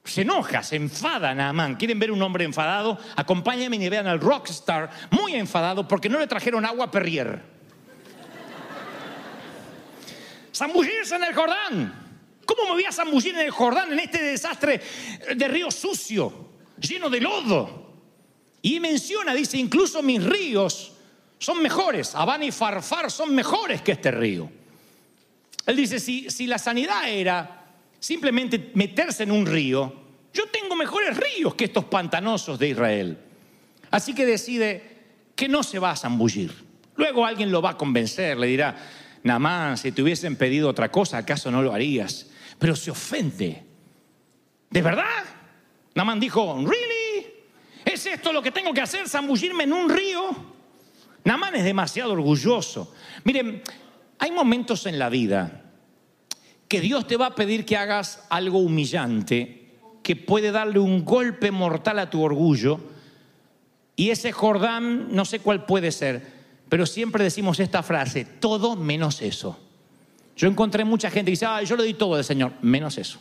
Se 0.04 0.22
enoja, 0.22 0.62
se 0.62 0.76
enfada 0.76 1.34
Naamán. 1.34 1.74
¿Quieren 1.74 1.98
ver 1.98 2.12
un 2.12 2.22
hombre 2.22 2.44
enfadado? 2.44 2.96
Acompáñenme 3.16 3.76
y 3.76 3.88
vean 3.88 4.06
al 4.06 4.20
rockstar 4.20 4.90
muy 5.10 5.34
enfadado 5.34 5.88
porque 5.88 6.08
no 6.08 6.20
le 6.20 6.28
trajeron 6.28 6.64
agua 6.64 6.84
a 6.84 6.90
Perrier. 6.92 7.42
Zambullirse 10.54 11.16
en 11.16 11.24
el 11.24 11.34
Jordán. 11.34 11.94
¿Cómo 12.46 12.62
me 12.66 12.70
voy 12.70 12.84
a 12.84 12.92
zambullir 12.92 13.34
en 13.34 13.40
el 13.40 13.50
Jordán 13.50 13.92
en 13.92 13.98
este 13.98 14.22
desastre 14.22 14.80
de 15.34 15.48
río 15.48 15.68
sucio, 15.72 16.50
lleno 16.78 17.10
de 17.10 17.20
lodo? 17.20 17.96
Y 18.62 18.78
menciona, 18.78 19.34
dice, 19.34 19.58
incluso 19.58 20.00
mis 20.00 20.24
ríos 20.24 20.92
son 21.38 21.60
mejores. 21.60 22.14
Habana 22.14 22.44
y 22.44 22.52
Farfar 22.52 23.10
son 23.10 23.34
mejores 23.34 23.82
que 23.82 23.92
este 23.92 24.12
río. 24.12 24.61
Él 25.66 25.76
dice, 25.76 26.00
si, 26.00 26.28
si 26.30 26.46
la 26.46 26.58
sanidad 26.58 27.08
era 27.08 27.66
simplemente 28.00 28.72
meterse 28.74 29.22
en 29.22 29.30
un 29.30 29.46
río, 29.46 30.02
yo 30.34 30.46
tengo 30.46 30.74
mejores 30.74 31.16
ríos 31.16 31.54
que 31.54 31.64
estos 31.64 31.84
pantanosos 31.84 32.58
de 32.58 32.68
Israel. 32.68 33.18
Así 33.90 34.14
que 34.14 34.26
decide 34.26 34.92
que 35.36 35.48
no 35.48 35.62
se 35.62 35.78
va 35.78 35.90
a 35.90 35.96
zambullir. 35.96 36.52
Luego 36.96 37.24
alguien 37.24 37.50
lo 37.50 37.62
va 37.62 37.70
a 37.70 37.76
convencer, 37.76 38.38
le 38.38 38.46
dirá, 38.46 38.76
Namán, 39.22 39.78
si 39.78 39.92
te 39.92 40.02
hubiesen 40.02 40.36
pedido 40.36 40.68
otra 40.68 40.90
cosa, 40.90 41.18
¿acaso 41.18 41.50
no 41.50 41.62
lo 41.62 41.72
harías? 41.72 42.26
Pero 42.58 42.74
se 42.74 42.90
ofende. 42.90 43.62
¿De 44.70 44.82
verdad? 44.82 45.24
Namán 45.94 46.18
dijo, 46.18 46.56
¿really? 46.58 47.26
¿Es 47.84 48.06
esto 48.06 48.32
lo 48.32 48.42
que 48.42 48.50
tengo 48.50 48.72
que 48.72 48.80
hacer, 48.80 49.08
zambullirme 49.08 49.64
en 49.64 49.72
un 49.72 49.90
río? 49.90 50.34
Namán 51.24 51.54
es 51.54 51.64
demasiado 51.64 52.12
orgulloso. 52.12 52.94
Miren, 53.24 53.62
hay 54.22 54.30
momentos 54.30 54.86
en 54.86 55.00
la 55.00 55.08
vida 55.08 55.64
que 56.68 56.80
Dios 56.80 57.08
te 57.08 57.16
va 57.16 57.26
a 57.26 57.34
pedir 57.34 57.64
que 57.64 57.76
hagas 57.76 58.24
algo 58.30 58.58
humillante, 58.58 59.72
que 60.00 60.14
puede 60.14 60.52
darle 60.52 60.78
un 60.78 61.04
golpe 61.04 61.50
mortal 61.50 61.98
a 61.98 62.08
tu 62.08 62.22
orgullo, 62.22 62.78
y 63.96 64.10
ese 64.10 64.30
Jordán, 64.30 65.08
no 65.12 65.24
sé 65.24 65.40
cuál 65.40 65.66
puede 65.66 65.90
ser, 65.90 66.24
pero 66.68 66.86
siempre 66.86 67.24
decimos 67.24 67.58
esta 67.58 67.82
frase, 67.82 68.24
todo 68.24 68.76
menos 68.76 69.22
eso. 69.22 69.58
Yo 70.36 70.46
encontré 70.46 70.84
mucha 70.84 71.10
gente 71.10 71.24
que 71.24 71.32
dice, 71.32 71.46
ah, 71.46 71.60
yo 71.64 71.74
le 71.74 71.82
doy 71.82 71.94
todo 71.94 72.14
al 72.14 72.22
Señor, 72.22 72.52
menos 72.62 72.98
eso. 72.98 73.18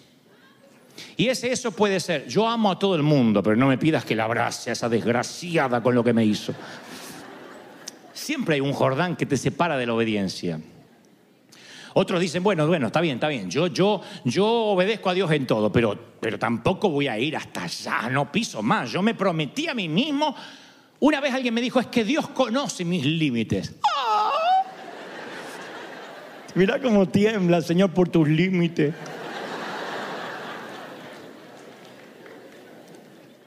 Y 1.18 1.30
ese 1.30 1.52
eso 1.52 1.72
puede 1.72 2.00
ser, 2.00 2.28
yo 2.28 2.48
amo 2.48 2.70
a 2.70 2.78
todo 2.78 2.94
el 2.94 3.02
mundo, 3.02 3.42
pero 3.42 3.56
no 3.56 3.66
me 3.66 3.80
pidas 3.80 4.06
que 4.06 4.16
la 4.16 4.26
abrace 4.26 4.70
a 4.70 4.74
esa 4.74 4.88
desgraciada 4.88 5.82
con 5.82 5.96
lo 5.96 6.04
que 6.04 6.14
me 6.14 6.24
hizo. 6.24 6.54
Siempre 8.14 8.54
hay 8.54 8.62
un 8.62 8.74
Jordán 8.74 9.16
que 9.16 9.26
te 9.26 9.36
separa 9.36 9.78
de 9.78 9.88
la 9.88 9.96
obediencia. 9.96 10.62
Otros 11.94 12.20
dicen, 12.20 12.42
bueno, 12.44 12.68
bueno, 12.68 12.88
está 12.88 13.02
bien, 13.02 13.16
está 13.16 13.28
bien. 13.28 13.50
Yo, 13.50 13.68
yo, 13.68 14.02
yo 14.24 14.48
obedezco 14.48 15.10
a 15.10 15.14
Dios 15.14 15.32
en 15.32 15.46
todo, 15.46 15.72
pero, 15.72 15.98
pero 16.20 16.40
tampoco 16.40 16.90
voy 16.90 17.08
a 17.08 17.20
ir 17.20 17.36
hasta 17.36 17.64
allá, 17.64 18.10
no 18.10 18.32
piso 18.32 18.62
más. 18.62 18.92
Yo 18.92 19.02
me 19.02 19.14
prometí 19.14 19.68
a 19.68 19.74
mí 19.74 19.90
mismo. 19.90 20.36
Una 21.00 21.20
vez 21.20 21.34
alguien 21.34 21.54
me 21.54 21.62
dijo, 21.62 21.80
es 21.80 21.88
que 21.88 22.04
Dios 22.04 22.30
conoce 22.30 22.86
mis 22.86 23.06
límites. 23.06 23.76
¡Ah! 23.84 24.32
Mira 26.54 26.82
cómo 26.82 27.08
tiembla 27.08 27.62
Señor 27.62 27.92
por 27.92 28.10
tus 28.10 28.28
límites. 28.28 28.94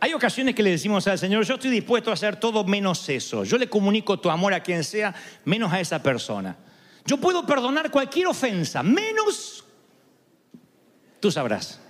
Hay 0.00 0.12
ocasiones 0.12 0.54
que 0.54 0.62
le 0.62 0.70
decimos 0.70 1.06
al 1.06 1.18
Señor, 1.18 1.44
yo 1.44 1.54
estoy 1.54 1.70
dispuesto 1.70 2.10
a 2.10 2.12
hacer 2.12 2.36
todo 2.36 2.64
menos 2.64 3.08
eso. 3.08 3.44
Yo 3.44 3.56
le 3.56 3.68
comunico 3.68 4.18
tu 4.18 4.30
amor 4.30 4.52
a 4.52 4.60
quien 4.60 4.84
sea, 4.84 5.14
menos 5.46 5.72
a 5.72 5.80
esa 5.80 6.02
persona. 6.02 6.56
Yo 7.06 7.18
puedo 7.18 7.44
perdonar 7.44 7.90
cualquier 7.90 8.26
ofensa, 8.26 8.82
menos 8.82 9.64
tú 11.20 11.30
sabrás. 11.30 11.80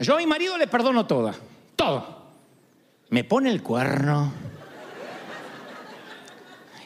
Yo 0.00 0.14
a 0.14 0.18
mi 0.18 0.26
marido 0.26 0.56
le 0.56 0.66
perdono 0.66 1.06
toda, 1.06 1.34
todo. 1.76 2.18
Me 3.10 3.24
pone 3.24 3.50
el 3.50 3.62
cuerno. 3.62 4.32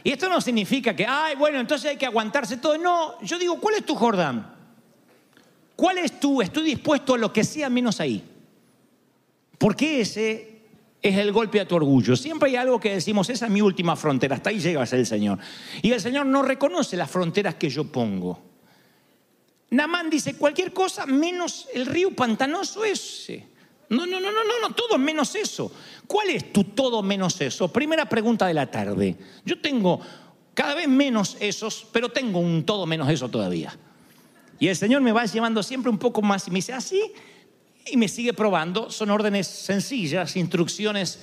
Y 0.04 0.11
esto 0.11 0.28
no 0.28 0.40
significa 0.40 0.97
que, 0.97 1.07
ay, 1.07 1.37
bueno, 1.37 1.61
entonces 1.61 1.90
hay 1.90 1.97
que 1.97 2.07
aguantarse 2.07 2.57
todo. 2.57 2.76
No, 2.76 3.21
yo 3.21 3.38
digo, 3.38 3.61
¿cuál 3.61 3.76
es 3.76 3.87
tu 3.87 3.95
Jordán? 3.95 4.54
¿Cuál 5.76 5.99
es 5.99 6.19
tú? 6.19 6.42
Estoy 6.42 6.64
dispuesto 6.64 7.14
a 7.14 7.19
lo 7.19 7.33
que 7.33 7.45
sea 7.45 7.69
menos 7.69 8.00
ahí. 8.00 8.25
Porque 9.59 10.00
ese 10.00 10.51
es 11.02 11.18
el 11.18 11.32
golpe 11.32 11.61
a 11.61 11.66
tu 11.66 11.75
orgullo. 11.75 12.14
Siempre 12.14 12.50
hay 12.50 12.56
algo 12.56 12.78
que 12.78 12.94
decimos, 12.94 13.28
esa 13.28 13.47
es 13.47 13.52
mi 13.52 13.61
última 13.61 13.97
frontera, 13.97 14.37
hasta 14.37 14.50
ahí 14.50 14.61
llegas 14.61 14.92
el 14.92 15.04
Señor. 15.04 15.38
Y 15.82 15.90
el 15.90 16.00
Señor 16.00 16.26
no 16.26 16.42
reconoce 16.42 16.97
las 16.97 17.11
fronteras 17.11 17.56
que 17.56 17.68
yo 17.68 17.85
pongo. 17.85 18.40
Namán 19.71 20.09
dice, 20.09 20.37
cualquier 20.37 20.73
cosa 20.73 21.06
menos 21.06 21.66
el 21.75 21.87
río 21.87 22.14
pantanoso 22.14 22.85
ese. 22.85 23.49
No, 23.88 24.06
no, 24.06 24.21
no, 24.21 24.30
no, 24.30 24.44
no, 24.44 24.68
no, 24.68 24.75
todo 24.75 24.97
menos 24.97 25.35
eso. 25.35 25.73
¿Cuál 26.06 26.30
es 26.30 26.52
tu 26.52 26.64
todo 26.64 27.02
menos 27.02 27.40
eso? 27.40 27.73
Primera 27.73 28.09
pregunta 28.09 28.47
de 28.47 28.54
la 28.54 28.71
tarde. 28.71 29.16
Yo 29.44 29.61
tengo 29.61 30.00
cada 30.54 30.75
vez 30.75 30.88
menos 30.88 31.37
esos, 31.40 31.87
pero 31.90 32.11
tengo 32.11 32.38
un 32.38 32.64
todo 32.64 32.87
menos 32.87 33.11
eso 33.11 33.28
todavía. 33.28 33.76
Y 34.59 34.68
el 34.68 34.76
Señor 34.76 35.02
me 35.02 35.12
va 35.12 35.25
llevando 35.25 35.62
siempre 35.62 35.90
un 35.90 35.99
poco 35.99 36.23
más 36.23 36.47
y 36.47 36.50
me 36.50 36.56
dice, 36.56 36.73
así, 36.73 37.02
¿Ah, 37.14 37.31
y 37.86 37.96
me 37.96 38.08
sigue 38.08 38.32
probando. 38.32 38.90
Son 38.90 39.10
órdenes 39.10 39.46
sencillas, 39.46 40.36
instrucciones 40.36 41.20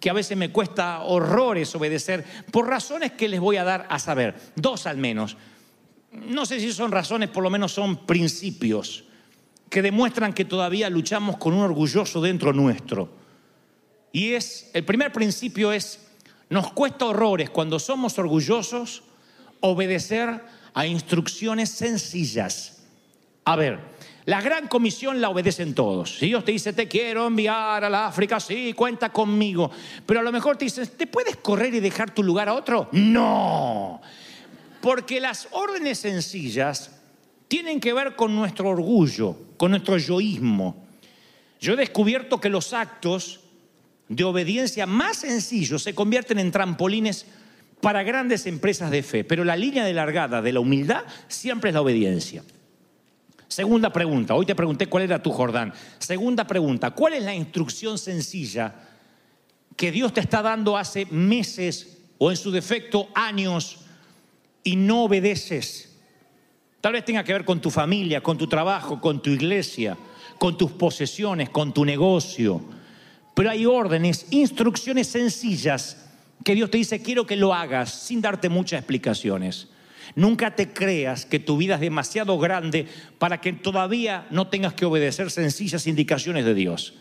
que 0.00 0.10
a 0.10 0.14
veces 0.14 0.36
me 0.36 0.50
cuesta 0.50 1.02
horrores 1.02 1.74
obedecer, 1.74 2.24
por 2.50 2.66
razones 2.66 3.12
que 3.12 3.28
les 3.28 3.40
voy 3.40 3.56
a 3.56 3.64
dar 3.64 3.86
a 3.90 3.98
saber, 3.98 4.34
dos 4.56 4.86
al 4.86 4.96
menos. 4.96 5.36
No 6.12 6.46
sé 6.46 6.58
si 6.58 6.72
son 6.72 6.90
razones, 6.90 7.28
por 7.28 7.42
lo 7.42 7.50
menos 7.50 7.72
son 7.72 8.06
principios 8.06 9.04
que 9.68 9.82
demuestran 9.82 10.32
que 10.32 10.44
todavía 10.44 10.90
luchamos 10.90 11.36
con 11.36 11.54
un 11.54 11.60
orgulloso 11.60 12.20
dentro 12.20 12.52
nuestro. 12.52 13.08
Y 14.10 14.32
es, 14.32 14.70
el 14.74 14.84
primer 14.84 15.12
principio 15.12 15.72
es, 15.72 16.08
nos 16.48 16.72
cuesta 16.72 17.06
horrores 17.06 17.50
cuando 17.50 17.78
somos 17.78 18.18
orgullosos 18.18 19.04
obedecer 19.60 20.42
a 20.74 20.86
instrucciones 20.86 21.70
sencillas. 21.70 22.82
A 23.44 23.54
ver, 23.54 23.78
la 24.26 24.40
gran 24.40 24.68
comisión 24.68 25.20
la 25.20 25.30
obedecen 25.30 25.74
todos. 25.74 26.18
Si 26.18 26.26
Dios 26.26 26.44
te 26.44 26.52
dice, 26.52 26.72
te 26.72 26.86
quiero 26.86 27.26
enviar 27.26 27.84
a 27.84 27.90
la 27.90 28.06
África, 28.06 28.38
sí, 28.38 28.72
cuenta 28.74 29.10
conmigo. 29.10 29.70
Pero 30.04 30.20
a 30.20 30.22
lo 30.22 30.32
mejor 30.32 30.56
te 30.56 30.66
dice, 30.66 30.86
¿te 30.86 31.06
puedes 31.06 31.36
correr 31.36 31.74
y 31.74 31.80
dejar 31.80 32.14
tu 32.14 32.22
lugar 32.22 32.48
a 32.48 32.54
otro? 32.54 32.88
No. 32.92 34.00
Porque 34.80 35.20
las 35.20 35.48
órdenes 35.52 35.98
sencillas 35.98 37.00
tienen 37.48 37.80
que 37.80 37.92
ver 37.92 38.14
con 38.14 38.34
nuestro 38.34 38.68
orgullo, 38.68 39.36
con 39.56 39.72
nuestro 39.72 39.96
yoísmo. 39.96 40.86
Yo 41.60 41.72
he 41.72 41.76
descubierto 41.76 42.40
que 42.40 42.48
los 42.48 42.72
actos 42.72 43.40
de 44.08 44.24
obediencia 44.24 44.86
más 44.86 45.18
sencillos 45.18 45.82
se 45.82 45.94
convierten 45.94 46.38
en 46.38 46.50
trampolines 46.50 47.26
para 47.80 48.02
grandes 48.02 48.46
empresas 48.46 48.90
de 48.90 49.02
fe, 49.02 49.24
pero 49.24 49.44
la 49.44 49.56
línea 49.56 49.84
de 49.84 49.94
largada 49.94 50.42
de 50.42 50.52
la 50.52 50.60
humildad 50.60 51.04
siempre 51.28 51.70
es 51.70 51.74
la 51.74 51.80
obediencia. 51.80 52.42
Segunda 53.50 53.92
pregunta, 53.92 54.36
hoy 54.36 54.46
te 54.46 54.54
pregunté 54.54 54.86
cuál 54.86 55.02
era 55.02 55.20
tu 55.20 55.32
Jordán. 55.32 55.74
Segunda 55.98 56.46
pregunta, 56.46 56.92
¿cuál 56.92 57.14
es 57.14 57.24
la 57.24 57.34
instrucción 57.34 57.98
sencilla 57.98 58.72
que 59.74 59.90
Dios 59.90 60.14
te 60.14 60.20
está 60.20 60.40
dando 60.40 60.76
hace 60.78 61.06
meses 61.06 61.98
o 62.18 62.30
en 62.30 62.36
su 62.36 62.52
defecto 62.52 63.08
años 63.12 63.78
y 64.62 64.76
no 64.76 65.02
obedeces? 65.02 65.98
Tal 66.80 66.92
vez 66.92 67.04
tenga 67.04 67.24
que 67.24 67.32
ver 67.32 67.44
con 67.44 67.60
tu 67.60 67.70
familia, 67.70 68.22
con 68.22 68.38
tu 68.38 68.46
trabajo, 68.46 69.00
con 69.00 69.20
tu 69.20 69.30
iglesia, 69.30 69.98
con 70.38 70.56
tus 70.56 70.70
posesiones, 70.70 71.50
con 71.50 71.74
tu 71.74 71.84
negocio. 71.84 72.60
Pero 73.34 73.50
hay 73.50 73.66
órdenes, 73.66 74.28
instrucciones 74.30 75.08
sencillas 75.08 76.08
que 76.44 76.54
Dios 76.54 76.70
te 76.70 76.78
dice, 76.78 77.02
quiero 77.02 77.26
que 77.26 77.34
lo 77.34 77.52
hagas 77.52 77.92
sin 77.92 78.20
darte 78.20 78.48
muchas 78.48 78.78
explicaciones. 78.78 79.66
Nunca 80.14 80.54
te 80.56 80.72
creas 80.72 81.24
que 81.24 81.38
tu 81.38 81.56
vida 81.56 81.76
es 81.76 81.80
demasiado 81.80 82.38
grande 82.38 82.86
para 83.18 83.40
que 83.40 83.52
todavía 83.52 84.26
no 84.30 84.48
tengas 84.48 84.74
que 84.74 84.84
obedecer 84.84 85.30
sencillas 85.30 85.86
indicaciones 85.86 86.44
de 86.44 86.54
Dios. 86.54 86.94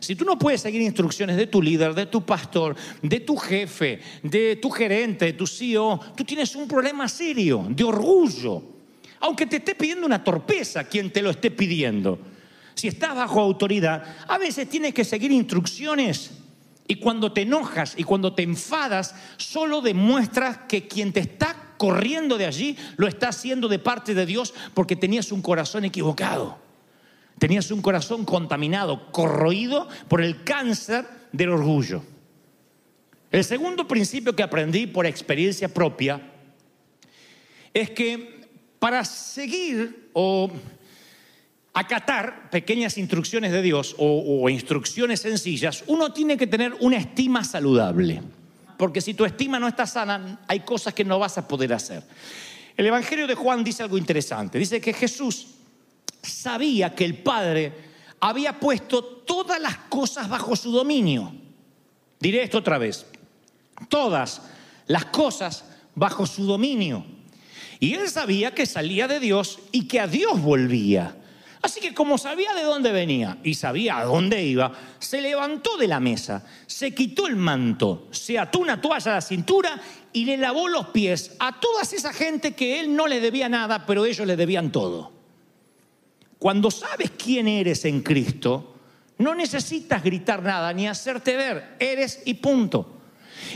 Si 0.00 0.14
tú 0.14 0.24
no 0.24 0.38
puedes 0.38 0.60
seguir 0.60 0.82
instrucciones 0.82 1.36
de 1.36 1.46
tu 1.46 1.62
líder, 1.62 1.94
de 1.94 2.06
tu 2.06 2.24
pastor, 2.24 2.76
de 3.02 3.20
tu 3.20 3.36
jefe, 3.36 4.00
de 4.22 4.56
tu 4.56 4.70
gerente, 4.70 5.24
de 5.24 5.32
tu 5.32 5.46
CEO, 5.46 6.00
tú 6.14 6.24
tienes 6.24 6.54
un 6.54 6.68
problema 6.68 7.08
serio 7.08 7.66
de 7.70 7.84
orgullo. 7.84 8.62
Aunque 9.20 9.46
te 9.46 9.56
esté 9.56 9.74
pidiendo 9.74 10.06
una 10.06 10.22
torpeza 10.22 10.84
quien 10.84 11.10
te 11.10 11.22
lo 11.22 11.30
esté 11.30 11.50
pidiendo. 11.50 12.18
Si 12.74 12.88
estás 12.88 13.14
bajo 13.14 13.40
autoridad, 13.40 14.04
a 14.28 14.36
veces 14.36 14.68
tienes 14.68 14.92
que 14.92 15.04
seguir 15.04 15.32
instrucciones. 15.32 16.32
Y 16.86 16.96
cuando 16.96 17.32
te 17.32 17.42
enojas 17.42 17.94
y 17.96 18.04
cuando 18.04 18.34
te 18.34 18.42
enfadas, 18.42 19.14
solo 19.38 19.80
demuestras 19.80 20.58
que 20.68 20.86
quien 20.86 21.12
te 21.12 21.20
está 21.20 21.65
corriendo 21.76 22.38
de 22.38 22.46
allí, 22.46 22.76
lo 22.96 23.06
está 23.06 23.28
haciendo 23.28 23.68
de 23.68 23.78
parte 23.78 24.14
de 24.14 24.26
Dios 24.26 24.54
porque 24.74 24.96
tenías 24.96 25.32
un 25.32 25.42
corazón 25.42 25.84
equivocado. 25.84 26.58
Tenías 27.38 27.70
un 27.70 27.82
corazón 27.82 28.24
contaminado, 28.24 29.12
corroído 29.12 29.88
por 30.08 30.22
el 30.22 30.42
cáncer 30.42 31.06
del 31.32 31.50
orgullo. 31.50 32.02
El 33.30 33.44
segundo 33.44 33.86
principio 33.86 34.34
que 34.34 34.42
aprendí 34.42 34.86
por 34.86 35.04
experiencia 35.04 35.68
propia 35.68 36.20
es 37.74 37.90
que 37.90 38.48
para 38.78 39.04
seguir 39.04 40.08
o 40.14 40.50
acatar 41.74 42.48
pequeñas 42.48 42.96
instrucciones 42.96 43.52
de 43.52 43.60
Dios 43.60 43.94
o, 43.98 44.42
o 44.42 44.48
instrucciones 44.48 45.20
sencillas, 45.20 45.84
uno 45.86 46.12
tiene 46.14 46.38
que 46.38 46.46
tener 46.46 46.72
una 46.80 46.96
estima 46.96 47.44
saludable 47.44 48.22
porque 48.76 49.00
si 49.00 49.14
tu 49.14 49.24
estima 49.24 49.58
no 49.58 49.68
está 49.68 49.86
sana, 49.86 50.40
hay 50.46 50.60
cosas 50.60 50.94
que 50.94 51.04
no 51.04 51.18
vas 51.18 51.38
a 51.38 51.48
poder 51.48 51.72
hacer. 51.72 52.02
El 52.76 52.86
Evangelio 52.86 53.26
de 53.26 53.34
Juan 53.34 53.64
dice 53.64 53.82
algo 53.82 53.96
interesante. 53.96 54.58
Dice 54.58 54.80
que 54.80 54.92
Jesús 54.92 55.46
sabía 56.22 56.94
que 56.94 57.04
el 57.04 57.18
Padre 57.18 57.72
había 58.20 58.58
puesto 58.58 59.02
todas 59.02 59.60
las 59.60 59.76
cosas 59.88 60.28
bajo 60.28 60.54
su 60.56 60.70
dominio. 60.70 61.32
Diré 62.20 62.42
esto 62.42 62.58
otra 62.58 62.78
vez. 62.78 63.06
todas 63.88 64.40
las 64.86 65.06
cosas 65.06 65.64
bajo 65.94 66.26
su 66.26 66.44
dominio. 66.44 67.04
Y 67.78 67.94
él 67.94 68.08
sabía 68.08 68.54
que 68.54 68.64
salía 68.64 69.06
de 69.06 69.20
Dios 69.20 69.58
y 69.72 69.86
que 69.86 70.00
a 70.00 70.06
Dios 70.06 70.40
volvía. 70.40 71.16
Así 71.62 71.80
que 71.80 71.94
como 71.94 72.18
sabía 72.18 72.54
de 72.54 72.62
dónde 72.62 72.92
venía 72.92 73.38
y 73.42 73.54
sabía 73.54 73.98
a 73.98 74.04
dónde 74.04 74.42
iba, 74.44 74.72
se 74.98 75.20
levantó 75.20 75.76
de 75.76 75.88
la 75.88 76.00
mesa, 76.00 76.44
se 76.66 76.94
quitó 76.94 77.26
el 77.26 77.36
manto, 77.36 78.08
se 78.10 78.38
ató 78.38 78.58
una 78.58 78.80
toalla 78.80 79.12
a 79.12 79.14
la 79.16 79.20
cintura 79.20 79.80
y 80.12 80.24
le 80.24 80.36
lavó 80.36 80.68
los 80.68 80.88
pies 80.88 81.34
a 81.38 81.58
toda 81.58 81.82
esa 81.82 82.12
gente 82.12 82.54
que 82.54 82.80
él 82.80 82.94
no 82.94 83.06
le 83.06 83.20
debía 83.20 83.48
nada, 83.48 83.86
pero 83.86 84.04
ellos 84.04 84.26
le 84.26 84.36
debían 84.36 84.70
todo. 84.70 85.12
Cuando 86.38 86.70
sabes 86.70 87.12
quién 87.16 87.48
eres 87.48 87.84
en 87.84 88.02
Cristo, 88.02 88.74
no 89.18 89.34
necesitas 89.34 90.02
gritar 90.02 90.42
nada 90.42 90.72
ni 90.72 90.86
hacerte 90.86 91.36
ver, 91.36 91.76
eres 91.78 92.22
y 92.26 92.34
punto. 92.34 92.95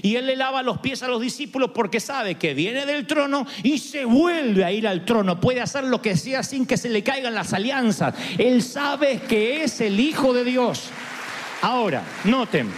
Y 0.02 0.16
él 0.16 0.26
le 0.26 0.36
lava 0.36 0.62
los 0.62 0.78
pies 0.78 1.02
a 1.02 1.08
los 1.08 1.20
discípulos 1.20 1.70
porque 1.74 2.00
sabe 2.00 2.36
que 2.36 2.54
viene 2.54 2.86
del 2.86 3.06
trono 3.06 3.46
y 3.62 3.78
se 3.78 4.04
vuelve 4.04 4.64
a 4.64 4.72
ir 4.72 4.86
al 4.86 5.04
trono. 5.04 5.40
Puede 5.40 5.60
hacer 5.60 5.84
lo 5.84 6.00
que 6.02 6.16
sea 6.16 6.42
sin 6.42 6.66
que 6.66 6.76
se 6.76 6.88
le 6.88 7.02
caigan 7.02 7.34
las 7.34 7.52
alianzas. 7.52 8.14
Él 8.38 8.62
sabe 8.62 9.20
que 9.28 9.64
es 9.64 9.80
el 9.80 10.00
Hijo 10.00 10.32
de 10.32 10.44
Dios. 10.44 10.90
Ahora, 11.62 12.02
noten, 12.24 12.70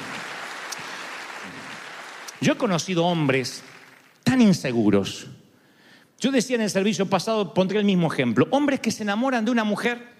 yo 2.40 2.54
he 2.54 2.56
conocido 2.56 3.04
hombres 3.06 3.62
tan 4.24 4.40
inseguros. 4.40 5.28
Yo 6.18 6.30
decía 6.30 6.56
en 6.56 6.62
el 6.62 6.70
servicio 6.70 7.06
pasado, 7.06 7.54
pondré 7.54 7.78
el 7.78 7.84
mismo 7.84 8.12
ejemplo, 8.12 8.46
hombres 8.50 8.80
que 8.80 8.90
se 8.90 9.02
enamoran 9.02 9.44
de 9.44 9.50
una 9.50 9.64
mujer 9.64 10.12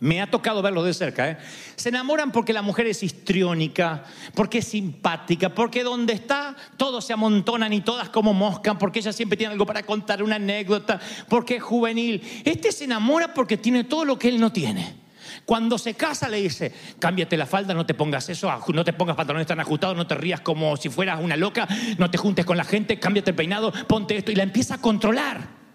me 0.00 0.20
ha 0.20 0.30
tocado 0.30 0.62
verlo 0.62 0.82
de 0.82 0.94
cerca. 0.94 1.30
¿eh? 1.30 1.38
Se 1.76 1.88
enamoran 1.88 2.32
porque 2.32 2.52
la 2.52 2.62
mujer 2.62 2.86
es 2.86 3.02
histriónica, 3.02 4.04
porque 4.34 4.58
es 4.58 4.68
simpática, 4.68 5.54
porque 5.54 5.82
donde 5.82 6.12
está 6.12 6.56
todos 6.76 7.04
se 7.04 7.12
amontonan 7.12 7.72
y 7.72 7.80
todas 7.80 8.08
como 8.08 8.32
moscan, 8.32 8.78
porque 8.78 9.00
ella 9.00 9.12
siempre 9.12 9.36
tiene 9.36 9.52
algo 9.52 9.66
para 9.66 9.82
contar, 9.82 10.22
una 10.22 10.36
anécdota, 10.36 11.00
porque 11.28 11.56
es 11.56 11.62
juvenil. 11.62 12.22
Este 12.44 12.72
se 12.72 12.84
enamora 12.84 13.34
porque 13.34 13.56
tiene 13.56 13.84
todo 13.84 14.04
lo 14.04 14.18
que 14.18 14.28
él 14.28 14.40
no 14.40 14.52
tiene. 14.52 15.06
Cuando 15.44 15.78
se 15.78 15.94
casa 15.94 16.28
le 16.28 16.40
dice, 16.40 16.72
cámbiate 16.98 17.36
la 17.36 17.46
falda, 17.46 17.74
no 17.74 17.86
te 17.86 17.94
pongas 17.94 18.28
eso, 18.28 18.50
no 18.72 18.84
te 18.84 18.92
pongas 18.92 19.16
pantalones 19.16 19.46
tan 19.46 19.60
ajustados, 19.60 19.96
no 19.96 20.06
te 20.06 20.14
rías 20.14 20.40
como 20.40 20.76
si 20.76 20.88
fueras 20.88 21.20
una 21.22 21.36
loca, 21.36 21.68
no 21.98 22.10
te 22.10 22.18
juntes 22.18 22.44
con 22.44 22.56
la 22.56 22.64
gente, 22.64 22.98
cámbiate 22.98 23.30
el 23.30 23.36
peinado, 23.36 23.72
ponte 23.86 24.16
esto 24.16 24.32
y 24.32 24.34
la 24.34 24.42
empieza 24.42 24.74
a 24.74 24.78
controlar. 24.78 25.66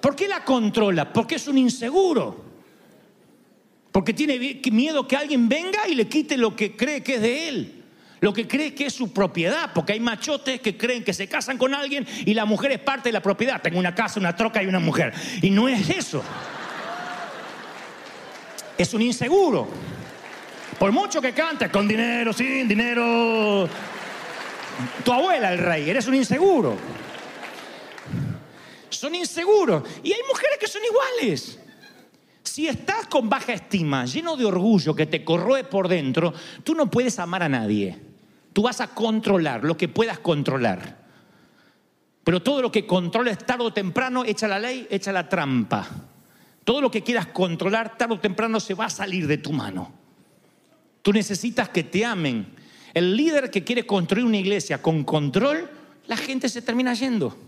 ¿Por 0.00 0.14
qué 0.14 0.28
la 0.28 0.44
controla? 0.44 1.12
Porque 1.12 1.36
es 1.36 1.48
un 1.48 1.58
inseguro. 1.58 2.47
Porque 3.92 4.12
tiene 4.12 4.60
miedo 4.70 5.08
que 5.08 5.16
alguien 5.16 5.48
venga 5.48 5.88
y 5.88 5.94
le 5.94 6.08
quite 6.08 6.36
lo 6.36 6.54
que 6.54 6.76
cree 6.76 7.02
que 7.02 7.16
es 7.16 7.20
de 7.22 7.48
él. 7.48 7.74
Lo 8.20 8.32
que 8.32 8.48
cree 8.48 8.74
que 8.74 8.86
es 8.86 8.92
su 8.92 9.12
propiedad. 9.12 9.72
Porque 9.74 9.92
hay 9.92 10.00
machotes 10.00 10.60
que 10.60 10.76
creen 10.76 11.04
que 11.04 11.12
se 11.12 11.28
casan 11.28 11.58
con 11.58 11.74
alguien 11.74 12.06
y 12.26 12.34
la 12.34 12.44
mujer 12.44 12.72
es 12.72 12.80
parte 12.80 13.08
de 13.08 13.12
la 13.12 13.22
propiedad. 13.22 13.62
Tengo 13.62 13.78
una 13.78 13.94
casa, 13.94 14.20
una 14.20 14.36
troca 14.36 14.62
y 14.62 14.66
una 14.66 14.80
mujer. 14.80 15.12
Y 15.42 15.50
no 15.50 15.68
es 15.68 15.88
eso. 15.90 16.22
Es 18.76 18.94
un 18.94 19.02
inseguro. 19.02 19.68
Por 20.78 20.92
mucho 20.92 21.20
que 21.20 21.32
cantes, 21.32 21.70
con 21.70 21.88
dinero, 21.88 22.32
sin 22.32 22.68
dinero. 22.68 23.68
Tu 25.04 25.12
abuela, 25.12 25.52
el 25.52 25.58
rey, 25.58 25.90
eres 25.90 26.06
un 26.06 26.14
inseguro. 26.14 26.76
Son 28.90 29.14
inseguros. 29.14 29.82
Y 30.02 30.12
hay 30.12 30.20
mujeres 30.28 30.58
que 30.60 30.68
son 30.68 30.82
iguales. 30.84 31.57
Si 32.58 32.66
estás 32.66 33.06
con 33.06 33.28
baja 33.28 33.52
estima, 33.52 34.04
lleno 34.04 34.36
de 34.36 34.44
orgullo 34.44 34.92
que 34.92 35.06
te 35.06 35.22
corroe 35.22 35.62
por 35.62 35.86
dentro, 35.86 36.34
tú 36.64 36.74
no 36.74 36.90
puedes 36.90 37.20
amar 37.20 37.44
a 37.44 37.48
nadie. 37.48 37.96
Tú 38.52 38.62
vas 38.62 38.80
a 38.80 38.88
controlar 38.88 39.62
lo 39.62 39.76
que 39.76 39.86
puedas 39.86 40.18
controlar. 40.18 41.06
Pero 42.24 42.42
todo 42.42 42.60
lo 42.60 42.72
que 42.72 42.84
controles 42.84 43.38
tarde 43.38 43.62
o 43.62 43.72
temprano, 43.72 44.24
echa 44.24 44.48
la 44.48 44.58
ley, 44.58 44.88
echa 44.90 45.12
la 45.12 45.28
trampa. 45.28 45.86
Todo 46.64 46.80
lo 46.80 46.90
que 46.90 47.04
quieras 47.04 47.26
controlar 47.26 47.96
tarde 47.96 48.14
o 48.14 48.18
temprano 48.18 48.58
se 48.58 48.74
va 48.74 48.86
a 48.86 48.90
salir 48.90 49.28
de 49.28 49.38
tu 49.38 49.52
mano. 49.52 49.92
Tú 51.02 51.12
necesitas 51.12 51.68
que 51.68 51.84
te 51.84 52.04
amen. 52.04 52.44
El 52.92 53.16
líder 53.16 53.52
que 53.52 53.62
quiere 53.62 53.86
construir 53.86 54.26
una 54.26 54.38
iglesia 54.38 54.82
con 54.82 55.04
control, 55.04 55.70
la 56.08 56.16
gente 56.16 56.48
se 56.48 56.60
termina 56.60 56.92
yendo. 56.94 57.47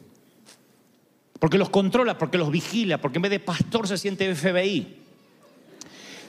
Porque 1.40 1.58
los 1.58 1.70
controla, 1.70 2.18
porque 2.18 2.38
los 2.38 2.50
vigila, 2.50 2.98
porque 2.98 3.18
en 3.18 3.22
vez 3.22 3.30
de 3.30 3.40
pastor 3.40 3.88
se 3.88 3.98
siente 3.98 4.32
FBI. 4.32 4.98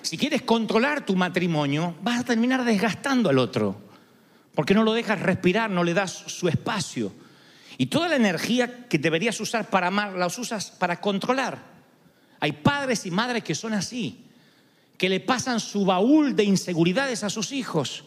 Si 0.01 0.17
quieres 0.17 0.41
controlar 0.41 1.05
tu 1.05 1.15
matrimonio, 1.15 1.95
vas 2.01 2.21
a 2.21 2.23
terminar 2.23 2.63
desgastando 2.65 3.29
al 3.29 3.37
otro, 3.37 3.79
porque 4.55 4.73
no 4.73 4.83
lo 4.83 4.93
dejas 4.93 5.21
respirar, 5.21 5.69
no 5.69 5.83
le 5.83 5.93
das 5.93 6.11
su 6.11 6.47
espacio. 6.47 7.11
Y 7.77 7.87
toda 7.87 8.07
la 8.07 8.15
energía 8.15 8.87
que 8.87 8.97
deberías 8.97 9.39
usar 9.41 9.69
para 9.69 9.87
amar, 9.87 10.13
la 10.13 10.27
usas 10.27 10.71
para 10.71 11.01
controlar. 11.01 11.59
Hay 12.39 12.53
padres 12.53 13.05
y 13.05 13.11
madres 13.11 13.43
que 13.43 13.53
son 13.53 13.73
así, 13.73 14.23
que 14.97 15.09
le 15.09 15.19
pasan 15.19 15.59
su 15.59 15.85
baúl 15.85 16.35
de 16.35 16.45
inseguridades 16.45 17.23
a 17.23 17.29
sus 17.29 17.51
hijos. 17.51 18.05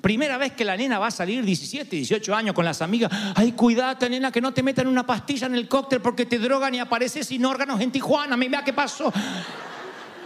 Primera 0.00 0.38
vez 0.38 0.52
que 0.52 0.64
la 0.64 0.76
nena 0.76 0.98
va 0.98 1.08
a 1.08 1.10
salir 1.10 1.44
17, 1.44 1.96
18 1.96 2.34
años 2.34 2.54
con 2.54 2.64
las 2.64 2.82
amigas. 2.82 3.10
Ay, 3.34 3.52
cuídate, 3.52 4.08
nena, 4.08 4.30
que 4.30 4.40
no 4.40 4.52
te 4.52 4.62
metan 4.62 4.86
una 4.86 5.06
pastilla 5.06 5.46
en 5.46 5.54
el 5.54 5.68
cóctel 5.68 6.00
porque 6.00 6.26
te 6.26 6.38
drogan 6.38 6.74
y 6.74 6.78
apareces 6.78 7.26
sin 7.26 7.44
órganos 7.44 7.80
en 7.80 7.90
Tijuana. 7.90 8.36
Mira 8.36 8.62
qué 8.62 8.72
pasó. 8.72 9.12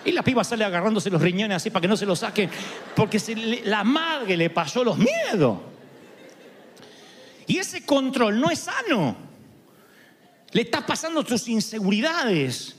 Y 0.05 0.13
la 0.13 0.23
piba 0.23 0.43
sale 0.45 0.65
agarrándose 0.65 1.11
los 1.11 1.21
riñones 1.21 1.57
así 1.57 1.71
para 1.71 1.83
que 1.83 1.89
no 1.89 1.97
se 1.97 2.07
los 2.07 2.19
saquen, 2.19 2.51
porque 2.97 3.21
la 3.65 3.85
madre 3.85 4.37
le 4.37 4.51
pasó 4.51 4.83
los 4.83 4.97
miedos. 4.97 5.59
Y 7.47 7.59
ese 7.59 7.85
control 7.85 8.41
no 8.41 8.51
es 8.51 8.61
sano. 8.61 9.17
Le 10.53 10.63
estás 10.63 10.83
pasando 10.83 11.23
tus 11.23 11.49
inseguridades, 11.49 12.77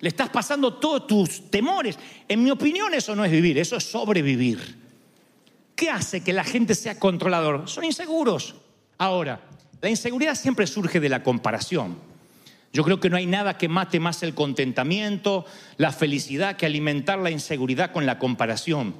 le 0.00 0.08
estás 0.08 0.30
pasando 0.30 0.74
todos 0.74 1.06
tus 1.06 1.50
temores. 1.50 1.98
En 2.28 2.42
mi 2.42 2.50
opinión 2.50 2.94
eso 2.94 3.14
no 3.16 3.24
es 3.24 3.32
vivir, 3.32 3.58
eso 3.58 3.76
es 3.76 3.84
sobrevivir. 3.84 4.83
¿Qué 5.74 5.90
hace 5.90 6.22
que 6.22 6.32
la 6.32 6.44
gente 6.44 6.74
sea 6.74 6.98
controlador? 6.98 7.68
Son 7.68 7.84
inseguros. 7.84 8.54
Ahora, 8.98 9.40
la 9.80 9.90
inseguridad 9.90 10.34
siempre 10.34 10.66
surge 10.66 11.00
de 11.00 11.08
la 11.08 11.22
comparación. 11.22 11.98
Yo 12.72 12.82
creo 12.82 12.98
que 12.98 13.10
no 13.10 13.16
hay 13.16 13.26
nada 13.26 13.56
que 13.56 13.68
mate 13.68 14.00
más 14.00 14.22
el 14.22 14.34
contentamiento, 14.34 15.44
la 15.76 15.92
felicidad, 15.92 16.56
que 16.56 16.66
alimentar 16.66 17.18
la 17.18 17.30
inseguridad 17.30 17.92
con 17.92 18.04
la 18.04 18.18
comparación. 18.18 18.94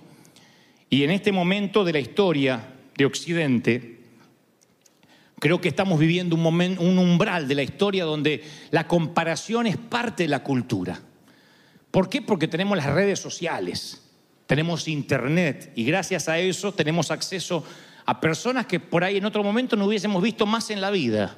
Y 0.90 1.02
en 1.02 1.10
este 1.10 1.32
momento 1.32 1.84
de 1.84 1.92
la 1.92 1.98
historia 1.98 2.74
de 2.96 3.04
Occidente, 3.04 4.00
creo 5.40 5.60
que 5.60 5.68
estamos 5.68 5.98
viviendo 5.98 6.36
un, 6.36 6.42
momento, 6.42 6.82
un 6.82 6.98
umbral 6.98 7.48
de 7.48 7.56
la 7.56 7.64
historia 7.64 8.04
donde 8.04 8.44
la 8.70 8.86
comparación 8.86 9.66
es 9.66 9.76
parte 9.76 10.22
de 10.22 10.28
la 10.28 10.44
cultura. 10.44 11.00
¿Por 11.90 12.08
qué? 12.08 12.22
Porque 12.22 12.46
tenemos 12.46 12.76
las 12.76 12.86
redes 12.86 13.18
sociales, 13.18 14.03
tenemos 14.54 14.86
internet 14.86 15.72
y 15.74 15.84
gracias 15.84 16.28
a 16.28 16.38
eso 16.38 16.70
tenemos 16.70 17.10
acceso 17.10 17.64
a 18.06 18.20
personas 18.20 18.66
que 18.66 18.78
por 18.78 19.02
ahí 19.02 19.16
en 19.16 19.24
otro 19.24 19.42
momento 19.42 19.74
no 19.74 19.84
hubiésemos 19.86 20.22
visto 20.22 20.46
más 20.46 20.70
en 20.70 20.80
la 20.80 20.92
vida. 20.92 21.36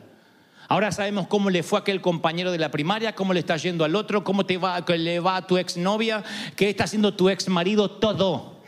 Ahora 0.68 0.92
sabemos 0.92 1.26
cómo 1.26 1.48
le 1.48 1.62
fue 1.62 1.78
a 1.78 1.80
aquel 1.80 2.02
compañero 2.02 2.52
de 2.52 2.58
la 2.58 2.70
primaria, 2.70 3.14
cómo 3.14 3.32
le 3.32 3.40
está 3.40 3.56
yendo 3.56 3.86
al 3.86 3.96
otro, 3.96 4.22
cómo 4.22 4.44
te 4.44 4.58
va, 4.58 4.84
le 4.86 5.18
va 5.18 5.36
a 5.36 5.46
tu 5.46 5.56
exnovia, 5.56 6.22
qué 6.56 6.68
está 6.68 6.84
haciendo 6.84 7.14
tu 7.14 7.30
ex 7.30 7.48
marido, 7.48 7.90
todo. 7.90 8.60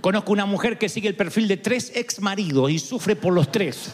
Conozco 0.00 0.30
una 0.30 0.46
mujer 0.46 0.78
que 0.78 0.88
sigue 0.88 1.08
el 1.08 1.16
perfil 1.16 1.48
de 1.48 1.56
tres 1.56 1.90
ex 1.96 2.20
maridos 2.20 2.70
y 2.70 2.78
sufre 2.78 3.16
por 3.16 3.32
los 3.32 3.50
tres. 3.50 3.92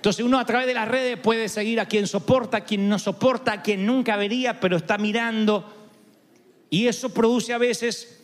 Entonces 0.00 0.24
uno 0.24 0.38
a 0.38 0.46
través 0.46 0.66
de 0.66 0.72
las 0.72 0.88
redes 0.88 1.18
puede 1.18 1.46
seguir 1.50 1.78
a 1.78 1.84
quien 1.84 2.06
soporta, 2.06 2.56
a 2.56 2.64
quien 2.64 2.88
no 2.88 2.98
soporta, 2.98 3.52
a 3.52 3.62
quien 3.62 3.84
nunca 3.84 4.16
vería, 4.16 4.58
pero 4.58 4.78
está 4.78 4.96
mirando. 4.96 5.70
Y 6.70 6.86
eso 6.86 7.10
produce 7.10 7.52
a 7.52 7.58
veces 7.58 8.18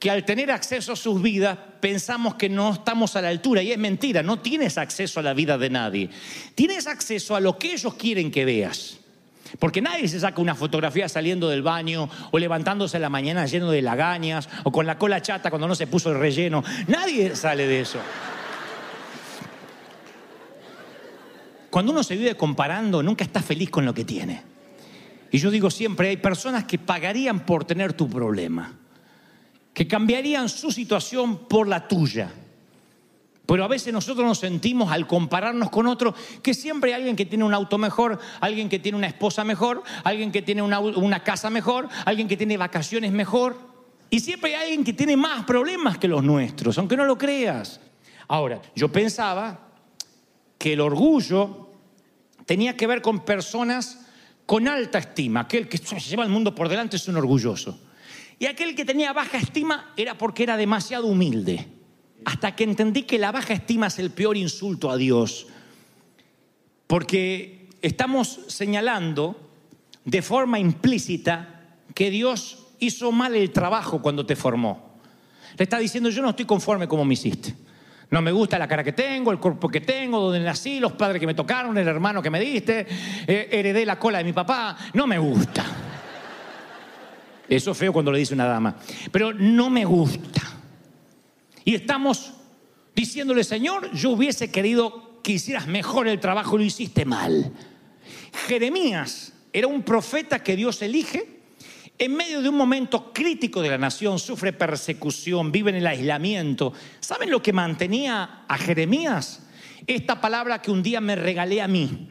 que 0.00 0.10
al 0.10 0.24
tener 0.24 0.50
acceso 0.50 0.94
a 0.94 0.96
sus 0.96 1.22
vidas 1.22 1.56
pensamos 1.78 2.34
que 2.34 2.48
no 2.48 2.72
estamos 2.72 3.14
a 3.14 3.22
la 3.22 3.28
altura 3.28 3.62
y 3.62 3.70
es 3.70 3.78
mentira, 3.78 4.24
no 4.24 4.40
tienes 4.40 4.76
acceso 4.76 5.20
a 5.20 5.22
la 5.22 5.34
vida 5.34 5.56
de 5.56 5.70
nadie. 5.70 6.10
Tienes 6.56 6.88
acceso 6.88 7.36
a 7.36 7.40
lo 7.40 7.60
que 7.60 7.74
ellos 7.74 7.94
quieren 7.94 8.32
que 8.32 8.44
veas. 8.44 8.98
Porque 9.60 9.80
nadie 9.80 10.08
se 10.08 10.18
saca 10.18 10.42
una 10.42 10.56
fotografía 10.56 11.08
saliendo 11.08 11.48
del 11.48 11.62
baño 11.62 12.10
o 12.32 12.38
levantándose 12.40 12.96
en 12.96 13.02
la 13.02 13.08
mañana 13.08 13.46
lleno 13.46 13.70
de 13.70 13.82
lagañas 13.82 14.48
o 14.64 14.72
con 14.72 14.84
la 14.84 14.98
cola 14.98 15.22
chata 15.22 15.48
cuando 15.48 15.68
no 15.68 15.76
se 15.76 15.86
puso 15.86 16.10
el 16.10 16.18
relleno. 16.18 16.64
Nadie 16.88 17.36
sale 17.36 17.68
de 17.68 17.82
eso. 17.82 18.00
Cuando 21.74 21.90
uno 21.90 22.04
se 22.04 22.14
vive 22.14 22.36
comparando, 22.36 23.02
nunca 23.02 23.24
está 23.24 23.42
feliz 23.42 23.68
con 23.68 23.84
lo 23.84 23.92
que 23.92 24.04
tiene. 24.04 24.44
Y 25.32 25.38
yo 25.38 25.50
digo 25.50 25.72
siempre, 25.72 26.08
hay 26.08 26.18
personas 26.18 26.66
que 26.66 26.78
pagarían 26.78 27.40
por 27.40 27.64
tener 27.64 27.94
tu 27.94 28.08
problema 28.08 28.78
que 29.72 29.88
cambiarían 29.88 30.48
su 30.48 30.70
situación 30.70 31.48
por 31.48 31.66
la 31.66 31.88
tuya. 31.88 32.30
Pero 33.44 33.64
a 33.64 33.66
veces 33.66 33.92
nosotros 33.92 34.24
nos 34.24 34.38
sentimos 34.38 34.92
al 34.92 35.08
compararnos 35.08 35.68
con 35.68 35.88
otro 35.88 36.14
que 36.44 36.54
siempre 36.54 36.94
hay 36.94 37.00
alguien 37.00 37.16
que 37.16 37.26
tiene 37.26 37.42
un 37.42 37.52
auto 37.52 37.76
mejor, 37.76 38.20
alguien 38.40 38.68
que 38.68 38.78
tiene 38.78 38.96
una 38.96 39.08
esposa 39.08 39.42
mejor, 39.42 39.82
alguien 40.04 40.30
que 40.30 40.42
tiene 40.42 40.62
una, 40.62 40.78
una, 40.78 41.24
casa 41.24 41.50
mejor, 41.50 41.88
alguien 42.04 42.28
que 42.28 42.36
tiene 42.36 42.56
vacaciones 42.56 43.10
mejor. 43.10 43.56
Y 44.10 44.20
siempre 44.20 44.54
hay 44.54 44.62
alguien 44.62 44.84
que 44.84 44.92
tiene 44.92 45.16
más 45.16 45.44
problemas 45.44 45.98
que 45.98 46.06
los 46.06 46.22
nuestros, 46.22 46.78
aunque 46.78 46.96
no 46.96 47.04
lo 47.04 47.18
creas. 47.18 47.80
Ahora, 48.28 48.62
yo 48.76 48.92
pensaba 48.92 49.70
que 50.56 50.74
el 50.74 50.80
orgullo 50.80 51.63
tenía 52.46 52.76
que 52.76 52.86
ver 52.86 53.02
con 53.02 53.24
personas 53.24 54.00
con 54.46 54.68
alta 54.68 54.98
estima. 54.98 55.40
Aquel 55.40 55.68
que 55.68 55.78
se 55.78 55.98
lleva 56.00 56.24
el 56.24 56.30
mundo 56.30 56.54
por 56.54 56.68
delante 56.68 56.96
es 56.96 57.08
un 57.08 57.16
orgulloso. 57.16 57.80
Y 58.38 58.46
aquel 58.46 58.74
que 58.74 58.84
tenía 58.84 59.12
baja 59.12 59.38
estima 59.38 59.92
era 59.96 60.18
porque 60.18 60.42
era 60.42 60.56
demasiado 60.56 61.06
humilde. 61.06 61.66
Hasta 62.24 62.54
que 62.56 62.64
entendí 62.64 63.02
que 63.02 63.18
la 63.18 63.32
baja 63.32 63.54
estima 63.54 63.86
es 63.86 63.98
el 63.98 64.10
peor 64.10 64.36
insulto 64.36 64.90
a 64.90 64.96
Dios. 64.96 65.46
Porque 66.86 67.68
estamos 67.80 68.40
señalando 68.48 69.50
de 70.04 70.22
forma 70.22 70.58
implícita 70.58 71.62
que 71.94 72.10
Dios 72.10 72.58
hizo 72.80 73.12
mal 73.12 73.34
el 73.34 73.50
trabajo 73.50 74.02
cuando 74.02 74.26
te 74.26 74.36
formó. 74.36 74.94
Le 75.56 75.62
está 75.62 75.78
diciendo, 75.78 76.10
yo 76.10 76.22
no 76.22 76.30
estoy 76.30 76.44
conforme 76.44 76.88
como 76.88 77.04
me 77.04 77.14
hiciste. 77.14 77.54
No 78.10 78.22
me 78.22 78.30
gusta 78.32 78.58
la 78.58 78.68
cara 78.68 78.84
que 78.84 78.92
tengo, 78.92 79.32
el 79.32 79.38
cuerpo 79.38 79.68
que 79.68 79.80
tengo, 79.80 80.20
donde 80.20 80.40
nací, 80.40 80.78
los 80.78 80.92
padres 80.92 81.20
que 81.20 81.26
me 81.26 81.34
tocaron, 81.34 81.76
el 81.76 81.88
hermano 81.88 82.22
que 82.22 82.30
me 82.30 82.40
diste, 82.40 82.86
eh, 83.26 83.48
heredé 83.50 83.84
la 83.84 83.98
cola 83.98 84.18
de 84.18 84.24
mi 84.24 84.32
papá. 84.32 84.76
No 84.92 85.06
me 85.06 85.18
gusta. 85.18 85.64
Eso 87.48 87.72
es 87.72 87.78
feo 87.78 87.92
cuando 87.92 88.12
le 88.12 88.18
dice 88.18 88.34
una 88.34 88.46
dama. 88.46 88.76
Pero 89.10 89.32
no 89.32 89.70
me 89.70 89.84
gusta. 89.84 90.42
Y 91.64 91.74
estamos 91.74 92.32
diciéndole, 92.94 93.42
Señor, 93.44 93.90
yo 93.92 94.10
hubiese 94.10 94.50
querido 94.50 95.20
que 95.22 95.32
hicieras 95.32 95.66
mejor 95.66 96.06
el 96.06 96.20
trabajo, 96.20 96.58
lo 96.58 96.64
hiciste 96.64 97.04
mal. 97.04 97.52
Jeremías 98.46 99.32
era 99.52 99.66
un 99.66 99.82
profeta 99.82 100.42
que 100.42 100.56
Dios 100.56 100.82
elige 100.82 101.33
en 101.98 102.14
medio 102.14 102.42
de 102.42 102.48
un 102.48 102.56
momento 102.56 103.12
crítico 103.12 103.62
de 103.62 103.70
la 103.70 103.78
nación, 103.78 104.18
sufre 104.18 104.52
persecución, 104.52 105.52
vive 105.52 105.70
en 105.70 105.76
el 105.76 105.86
aislamiento. 105.86 106.72
¿Saben 107.00 107.30
lo 107.30 107.42
que 107.42 107.52
mantenía 107.52 108.44
a 108.48 108.58
Jeremías? 108.58 109.46
Esta 109.86 110.20
palabra 110.20 110.60
que 110.60 110.70
un 110.70 110.82
día 110.82 111.00
me 111.00 111.14
regalé 111.14 111.62
a 111.62 111.68
mí, 111.68 112.08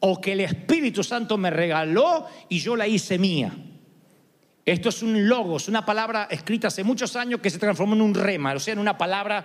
o 0.00 0.20
que 0.20 0.32
el 0.32 0.40
Espíritu 0.40 1.04
Santo 1.04 1.36
me 1.38 1.50
regaló 1.50 2.26
y 2.48 2.58
yo 2.58 2.74
la 2.74 2.88
hice 2.88 3.18
mía. 3.18 3.52
Esto 4.64 4.88
es 4.88 5.02
un 5.02 5.28
logos, 5.28 5.68
una 5.68 5.84
palabra 5.84 6.28
escrita 6.30 6.68
hace 6.68 6.84
muchos 6.84 7.14
años 7.16 7.40
que 7.40 7.50
se 7.50 7.58
transformó 7.58 7.94
en 7.94 8.02
un 8.02 8.14
rema, 8.14 8.54
o 8.54 8.58
sea, 8.58 8.72
en 8.72 8.78
una 8.78 8.98
palabra 8.98 9.44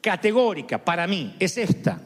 categórica 0.00 0.84
para 0.84 1.06
mí. 1.06 1.34
Es 1.38 1.58
esta. 1.58 2.00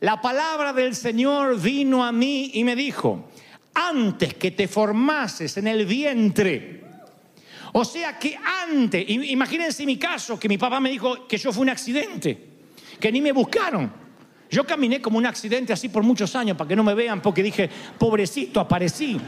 La 0.00 0.20
palabra 0.20 0.72
del 0.72 0.94
Señor 0.94 1.60
vino 1.60 2.04
a 2.04 2.12
mí 2.12 2.50
y 2.54 2.64
me 2.64 2.76
dijo, 2.76 3.30
antes 3.74 4.34
que 4.34 4.52
te 4.52 4.68
formases 4.68 5.56
en 5.56 5.66
el 5.66 5.84
vientre. 5.84 6.84
O 7.72 7.84
sea 7.84 8.16
que 8.18 8.38
antes, 8.62 9.04
imagínense 9.08 9.84
mi 9.84 9.98
caso, 9.98 10.38
que 10.38 10.48
mi 10.48 10.56
papá 10.56 10.78
me 10.78 10.90
dijo 10.90 11.26
que 11.26 11.36
yo 11.36 11.52
fui 11.52 11.62
un 11.62 11.70
accidente, 11.70 12.38
que 13.00 13.10
ni 13.10 13.20
me 13.20 13.32
buscaron. 13.32 13.92
Yo 14.48 14.64
caminé 14.64 15.02
como 15.02 15.18
un 15.18 15.26
accidente 15.26 15.72
así 15.72 15.88
por 15.88 16.04
muchos 16.04 16.36
años 16.36 16.56
para 16.56 16.68
que 16.68 16.76
no 16.76 16.84
me 16.84 16.94
vean, 16.94 17.20
porque 17.20 17.42
dije, 17.42 17.68
pobrecito, 17.98 18.60
aparecí. 18.60 19.18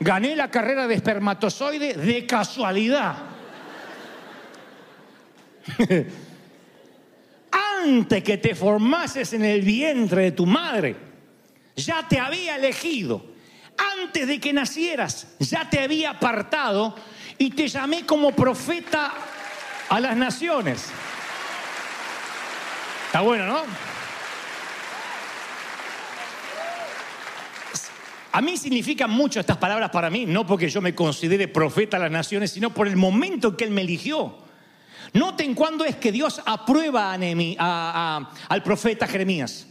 Gané 0.00 0.34
la 0.34 0.50
carrera 0.50 0.88
de 0.88 0.94
espermatozoide 0.94 1.94
de 1.94 2.26
casualidad. 2.26 3.16
Antes 7.84 8.24
que 8.24 8.38
te 8.38 8.56
formases 8.56 9.32
en 9.34 9.44
el 9.44 9.62
vientre 9.62 10.22
de 10.22 10.32
tu 10.32 10.46
madre, 10.46 11.07
ya 11.78 12.06
te 12.08 12.18
había 12.18 12.56
elegido. 12.56 13.24
Antes 14.02 14.26
de 14.26 14.40
que 14.40 14.52
nacieras, 14.52 15.28
ya 15.38 15.70
te 15.70 15.80
había 15.80 16.10
apartado 16.10 16.96
y 17.38 17.50
te 17.50 17.68
llamé 17.68 18.04
como 18.04 18.32
profeta 18.32 19.14
a 19.88 20.00
las 20.00 20.16
naciones. 20.16 20.86
Está 23.06 23.20
bueno, 23.20 23.46
¿no? 23.46 23.62
A 28.32 28.40
mí 28.40 28.56
significan 28.56 29.10
mucho 29.10 29.40
estas 29.40 29.56
palabras 29.56 29.90
para 29.90 30.10
mí, 30.10 30.26
no 30.26 30.46
porque 30.46 30.68
yo 30.68 30.80
me 30.80 30.94
considere 30.94 31.48
profeta 31.48 31.96
a 31.96 32.00
las 32.00 32.10
naciones, 32.10 32.50
sino 32.50 32.74
por 32.74 32.86
el 32.86 32.96
momento 32.96 33.48
en 33.48 33.56
que 33.56 33.64
Él 33.64 33.70
me 33.70 33.80
eligió. 33.80 34.38
Noten 35.14 35.54
cuándo 35.54 35.84
es 35.84 35.96
que 35.96 36.12
Dios 36.12 36.42
aprueba 36.44 37.14
al 37.14 38.62
profeta 38.62 39.06
Jeremías. 39.06 39.66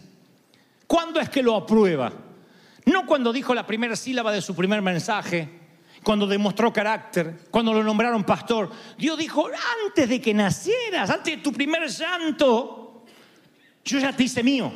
¿Cuándo 0.87 1.19
es 1.19 1.29
que 1.29 1.43
lo 1.43 1.55
aprueba? 1.55 2.11
No 2.85 3.05
cuando 3.05 3.33
dijo 3.33 3.53
la 3.53 3.67
primera 3.67 3.97
sílaba 3.97 4.31
de 4.31 4.41
su 4.41 4.55
primer 4.55 4.81
mensaje, 4.81 5.49
cuando 6.03 6.25
demostró 6.25 6.71
carácter, 6.71 7.47
cuando 7.51 7.73
lo 7.73 7.83
nombraron 7.83 8.23
pastor. 8.23 8.71
Dios 8.97 9.17
dijo, 9.17 9.45
antes 9.85 10.07
de 10.07 10.21
que 10.21 10.33
nacieras, 10.33 11.09
antes 11.09 11.35
de 11.35 11.41
tu 11.41 11.51
primer 11.51 11.89
llanto, 11.89 13.03
yo 13.83 13.99
ya 13.99 14.13
te 14.13 14.23
hice 14.23 14.41
mío. 14.41 14.71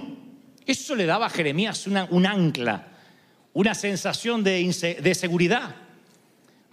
Eso 0.65 0.93
le 0.93 1.06
daba 1.06 1.28
a 1.28 1.30
Jeremías 1.30 1.88
un 1.88 2.26
ancla, 2.26 2.88
una 3.54 3.74
sensación 3.74 4.43
de, 4.43 4.97
de 5.02 5.15
seguridad, 5.15 5.76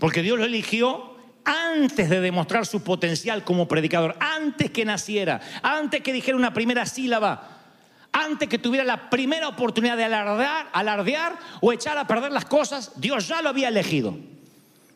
porque 0.00 0.22
Dios 0.22 0.38
lo 0.38 0.44
eligió 0.44 1.16
antes 1.44 2.10
de 2.10 2.20
demostrar 2.20 2.66
su 2.66 2.82
potencial 2.82 3.44
como 3.44 3.68
predicador, 3.68 4.16
antes 4.18 4.70
que 4.72 4.84
naciera, 4.84 5.40
antes 5.62 6.02
que 6.02 6.12
dijera 6.12 6.36
una 6.36 6.52
primera 6.52 6.84
sílaba 6.84 7.57
antes 8.12 8.48
que 8.48 8.58
tuviera 8.58 8.84
la 8.84 9.10
primera 9.10 9.48
oportunidad 9.48 9.96
de 9.96 10.04
alardear, 10.04 10.68
alardear 10.72 11.38
o 11.60 11.72
echar 11.72 11.98
a 11.98 12.06
perder 12.06 12.32
las 12.32 12.44
cosas, 12.44 12.92
Dios 12.96 13.28
ya 13.28 13.42
lo 13.42 13.48
había 13.48 13.68
elegido. 13.68 14.16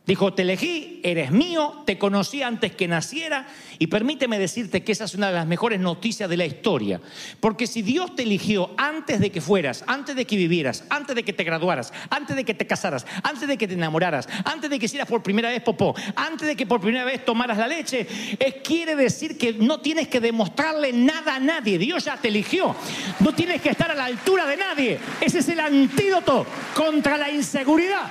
Dijo, 0.04 0.34
te 0.34 0.42
elegí, 0.42 1.00
eres 1.04 1.30
mío, 1.30 1.84
te 1.86 1.96
conocí 1.96 2.42
antes 2.42 2.74
que 2.74 2.88
naciera 2.88 3.46
y 3.78 3.86
permíteme 3.86 4.36
decirte 4.36 4.82
que 4.82 4.90
esa 4.90 5.04
es 5.04 5.14
una 5.14 5.28
de 5.28 5.34
las 5.34 5.46
mejores 5.46 5.78
noticias 5.78 6.28
de 6.28 6.36
la 6.36 6.44
historia. 6.44 7.00
Porque 7.38 7.68
si 7.68 7.82
Dios 7.82 8.16
te 8.16 8.24
eligió 8.24 8.72
antes 8.76 9.20
de 9.20 9.30
que 9.30 9.40
fueras, 9.40 9.84
antes 9.86 10.16
de 10.16 10.24
que 10.24 10.34
vivieras, 10.34 10.82
antes 10.90 11.14
de 11.14 11.22
que 11.22 11.32
te 11.32 11.44
graduaras, 11.44 11.92
antes 12.10 12.34
de 12.34 12.44
que 12.44 12.52
te 12.52 12.66
casaras, 12.66 13.06
antes 13.22 13.46
de 13.46 13.56
que 13.56 13.68
te 13.68 13.74
enamoraras, 13.74 14.28
antes 14.44 14.68
de 14.68 14.80
que 14.80 14.86
hicieras 14.86 15.06
por 15.06 15.22
primera 15.22 15.50
vez 15.50 15.62
popó, 15.62 15.94
antes 16.16 16.48
de 16.48 16.56
que 16.56 16.66
por 16.66 16.80
primera 16.80 17.04
vez 17.04 17.24
tomaras 17.24 17.58
la 17.58 17.68
leche, 17.68 18.04
es, 18.40 18.54
quiere 18.64 18.96
decir 18.96 19.38
que 19.38 19.52
no 19.52 19.78
tienes 19.80 20.08
que 20.08 20.18
demostrarle 20.18 20.92
nada 20.92 21.36
a 21.36 21.40
nadie. 21.40 21.78
Dios 21.78 22.06
ya 22.06 22.16
te 22.16 22.26
eligió. 22.26 22.74
No 23.20 23.32
tienes 23.36 23.62
que 23.62 23.68
estar 23.70 23.92
a 23.92 23.94
la 23.94 24.06
altura 24.06 24.46
de 24.46 24.56
nadie. 24.56 24.98
Ese 25.20 25.38
es 25.38 25.48
el 25.48 25.60
antídoto 25.60 26.44
contra 26.74 27.16
la 27.16 27.30
inseguridad. 27.30 28.10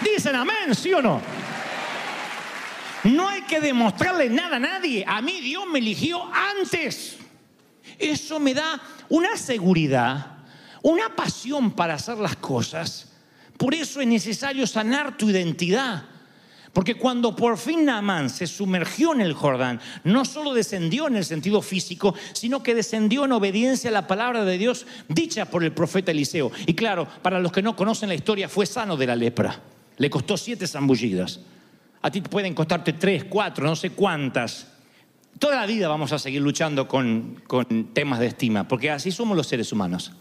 Dicen 0.00 0.34
amén, 0.34 0.74
¿sí 0.74 0.92
o 0.92 1.00
no? 1.00 1.20
No 3.04 3.28
hay 3.28 3.42
que 3.42 3.60
demostrarle 3.60 4.28
nada 4.28 4.56
a 4.56 4.60
nadie. 4.60 5.04
A 5.06 5.22
mí 5.22 5.40
Dios 5.40 5.64
me 5.70 5.78
eligió 5.78 6.22
antes. 6.32 7.16
Eso 7.98 8.40
me 8.40 8.52
da 8.52 8.80
una 9.08 9.36
seguridad, 9.36 10.38
una 10.82 11.14
pasión 11.14 11.70
para 11.70 11.94
hacer 11.94 12.18
las 12.18 12.36
cosas. 12.36 13.12
Por 13.56 13.74
eso 13.74 14.00
es 14.00 14.06
necesario 14.06 14.66
sanar 14.66 15.16
tu 15.16 15.30
identidad. 15.30 16.04
Porque 16.72 16.96
cuando 16.96 17.34
por 17.34 17.56
fin 17.56 17.86
Naamán 17.86 18.28
se 18.28 18.46
sumergió 18.46 19.14
en 19.14 19.22
el 19.22 19.32
Jordán, 19.32 19.80
no 20.04 20.26
solo 20.26 20.52
descendió 20.52 21.06
en 21.06 21.16
el 21.16 21.24
sentido 21.24 21.62
físico, 21.62 22.14
sino 22.34 22.62
que 22.62 22.74
descendió 22.74 23.24
en 23.24 23.32
obediencia 23.32 23.88
a 23.88 23.94
la 23.94 24.06
palabra 24.06 24.44
de 24.44 24.58
Dios 24.58 24.86
dicha 25.08 25.46
por 25.46 25.64
el 25.64 25.72
profeta 25.72 26.10
Eliseo. 26.10 26.52
Y 26.66 26.74
claro, 26.74 27.08
para 27.22 27.40
los 27.40 27.50
que 27.50 27.62
no 27.62 27.76
conocen 27.76 28.10
la 28.10 28.14
historia, 28.14 28.48
fue 28.48 28.66
sano 28.66 28.94
de 28.98 29.06
la 29.06 29.16
lepra. 29.16 29.58
Le 29.96 30.10
costó 30.10 30.36
siete 30.36 30.66
zambullidas. 30.66 31.40
A 32.02 32.10
ti 32.10 32.20
pueden 32.20 32.54
costarte 32.54 32.92
tres, 32.92 33.24
cuatro, 33.24 33.66
no 33.66 33.76
sé 33.76 33.90
cuántas. 33.90 34.68
Toda 35.38 35.56
la 35.56 35.66
vida 35.66 35.88
vamos 35.88 36.12
a 36.12 36.18
seguir 36.18 36.40
luchando 36.40 36.88
con, 36.88 37.42
temas 37.92 38.20
de 38.20 38.26
estima, 38.26 38.68
porque 38.68 38.90
así 38.90 39.10
somos 39.10 39.36
los 39.36 39.46
seres 39.46 39.72
humanos. 39.72 40.12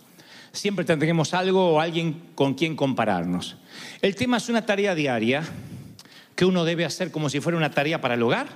Siempre 0.52 0.86
tendremos 0.86 1.34
algo 1.34 1.74
o 1.74 1.80
alguien 1.80 2.22
con 2.36 2.54
quien 2.54 2.76
compararnos. 2.76 3.58
El 4.02 4.16
tema 4.16 4.38
es 4.38 4.50
una 4.50 4.66
tarea 4.66 4.96
diaria 4.96 5.44
que 6.36 6.46
uno 6.46 6.66
debe 6.66 6.86
hacer 6.86 7.12
como 7.12 7.30
si 7.30 7.40
fuera 7.40 7.58
una 7.58 7.72
tarea 7.72 8.02
para 8.02 8.16
el 8.16 8.24
hogar. 8.24 8.48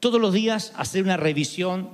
Todos 0.00 0.20
los 0.20 0.32
días 0.32 0.72
hacer 0.76 1.02
una 1.02 1.16
revisión 1.16 1.90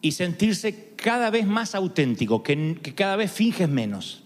y 0.00 0.12
sentirse 0.12 0.92
cada 0.96 1.30
vez 1.30 1.46
más 1.46 1.74
auténtico, 1.74 2.42
que 2.42 2.94
cada 2.94 3.16
vez 3.16 3.30
finges 3.30 3.68
menos. 3.68 4.22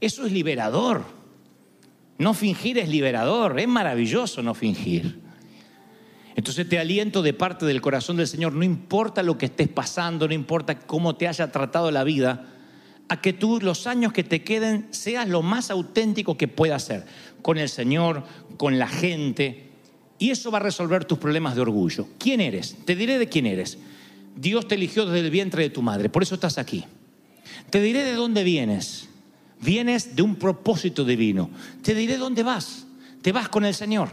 Eso 0.00 0.26
es 0.26 0.32
liberador. 0.32 1.17
No 2.18 2.34
fingir 2.34 2.78
es 2.78 2.88
liberador, 2.88 3.58
es 3.58 3.68
maravilloso 3.68 4.42
no 4.42 4.54
fingir. 4.54 5.20
Entonces 6.34 6.68
te 6.68 6.78
aliento 6.78 7.22
de 7.22 7.32
parte 7.32 7.66
del 7.66 7.80
corazón 7.80 8.16
del 8.16 8.28
Señor, 8.28 8.52
no 8.52 8.62
importa 8.62 9.22
lo 9.22 9.38
que 9.38 9.46
estés 9.46 9.68
pasando, 9.68 10.28
no 10.28 10.34
importa 10.34 10.78
cómo 10.78 11.16
te 11.16 11.26
haya 11.26 11.50
tratado 11.50 11.90
la 11.90 12.04
vida, 12.04 12.46
a 13.08 13.20
que 13.20 13.32
tú 13.32 13.58
los 13.60 13.86
años 13.86 14.12
que 14.12 14.22
te 14.22 14.44
queden 14.44 14.86
seas 14.90 15.28
lo 15.28 15.42
más 15.42 15.70
auténtico 15.70 16.36
que 16.36 16.46
puedas 16.46 16.84
ser, 16.84 17.06
con 17.42 17.58
el 17.58 17.68
Señor, 17.68 18.24
con 18.56 18.78
la 18.78 18.86
gente, 18.86 19.68
y 20.18 20.30
eso 20.30 20.50
va 20.50 20.58
a 20.58 20.62
resolver 20.62 21.04
tus 21.04 21.18
problemas 21.18 21.54
de 21.54 21.62
orgullo. 21.62 22.08
¿Quién 22.18 22.40
eres? 22.40 22.76
Te 22.84 22.96
diré 22.96 23.18
de 23.18 23.28
quién 23.28 23.46
eres. 23.46 23.78
Dios 24.36 24.68
te 24.68 24.74
eligió 24.74 25.06
desde 25.06 25.24
el 25.24 25.30
vientre 25.30 25.62
de 25.62 25.70
tu 25.70 25.82
madre, 25.82 26.08
por 26.08 26.22
eso 26.22 26.34
estás 26.34 26.58
aquí. 26.58 26.84
Te 27.70 27.80
diré 27.80 28.04
de 28.04 28.14
dónde 28.14 28.44
vienes. 28.44 29.08
Vienes 29.60 30.14
de 30.14 30.22
un 30.22 30.36
propósito 30.36 31.04
divino. 31.04 31.50
Te 31.82 31.94
diré 31.94 32.16
dónde 32.16 32.42
vas. 32.42 32.86
Te 33.22 33.32
vas 33.32 33.48
con 33.48 33.64
el 33.64 33.74
Señor. 33.74 34.08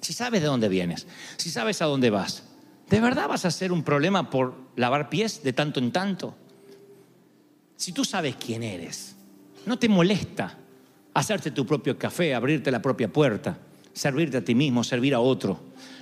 si 0.00 0.12
sabes 0.12 0.40
de 0.40 0.46
dónde 0.46 0.68
vienes, 0.68 1.06
si 1.36 1.50
sabes 1.50 1.82
a 1.82 1.86
dónde 1.86 2.10
vas, 2.10 2.44
¿de 2.88 3.00
verdad 3.00 3.28
vas 3.28 3.44
a 3.44 3.50
ser 3.50 3.72
un 3.72 3.82
problema 3.82 4.30
por 4.30 4.54
lavar 4.76 5.08
pies 5.08 5.42
de 5.42 5.52
tanto 5.52 5.80
en 5.80 5.92
tanto? 5.92 6.36
Si 7.76 7.92
tú 7.92 8.04
sabes 8.04 8.36
quién 8.36 8.62
eres, 8.62 9.16
no 9.66 9.78
te 9.78 9.88
molesta 9.88 10.56
hacerte 11.14 11.50
tu 11.50 11.66
propio 11.66 11.98
café, 11.98 12.34
abrirte 12.34 12.70
la 12.70 12.80
propia 12.80 13.12
puerta, 13.12 13.58
servirte 13.92 14.36
a 14.36 14.44
ti 14.44 14.54
mismo, 14.54 14.84
servir 14.84 15.14
a 15.14 15.20
otro. 15.20 15.58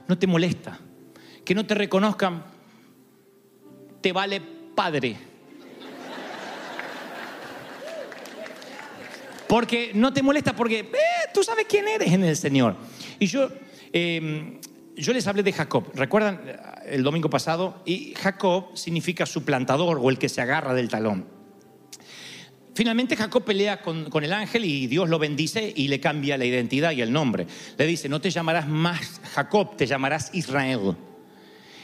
No 0.09 0.19
te 0.19 0.27
molesta. 0.27 0.79
Que 1.45 1.55
no 1.55 1.65
te 1.65 1.75
reconozcan, 1.75 2.45
te 4.01 4.13
vale 4.13 4.43
padre. 4.75 5.17
Porque 9.49 9.93
no 9.95 10.13
te 10.13 10.23
molesta 10.23 10.55
porque 10.55 10.81
eh, 10.81 11.31
tú 11.33 11.43
sabes 11.43 11.67
quién 11.69 11.87
eres 11.89 12.13
en 12.13 12.25
el 12.25 12.37
Señor. 12.37 12.77
Y 13.19 13.27
yo, 13.27 13.49
eh, 13.93 14.59
yo 14.97 15.13
les 15.13 15.27
hablé 15.27 15.43
de 15.43 15.53
Jacob. 15.53 15.91
¿Recuerdan 15.95 16.41
eh, 16.47 16.57
el 16.87 17.03
domingo 17.03 17.31
pasado? 17.31 17.83
Y 17.85 18.15
Jacob 18.15 18.77
significa 18.77 19.27
suplantador 19.27 19.99
o 20.01 20.11
el 20.11 20.19
que 20.19 20.29
se 20.29 20.41
agarra 20.41 20.75
del 20.75 20.89
talón. 20.89 21.27
Finalmente 22.75 23.17
Jacob 23.17 23.43
pelea 23.43 23.81
con, 23.81 24.11
con, 24.11 24.23
el 24.23 24.35
ángel 24.35 24.67
y 24.67 24.87
Dios 24.87 25.09
lo 25.09 25.19
bendice 25.19 25.73
y 25.75 25.89
le 25.89 25.99
cambia 25.99 26.37
la 26.37 26.45
identidad 26.45 26.93
y 26.93 27.01
el 27.01 27.11
nombre. 27.11 27.47
Le 27.79 27.87
dice, 27.87 28.09
no 28.09 28.21
te 28.21 28.31
llamarás 28.31 28.69
más 28.69 29.21
Jacob, 29.33 29.77
te 29.77 29.87
llamarás 29.87 30.31
Israel. 30.35 30.95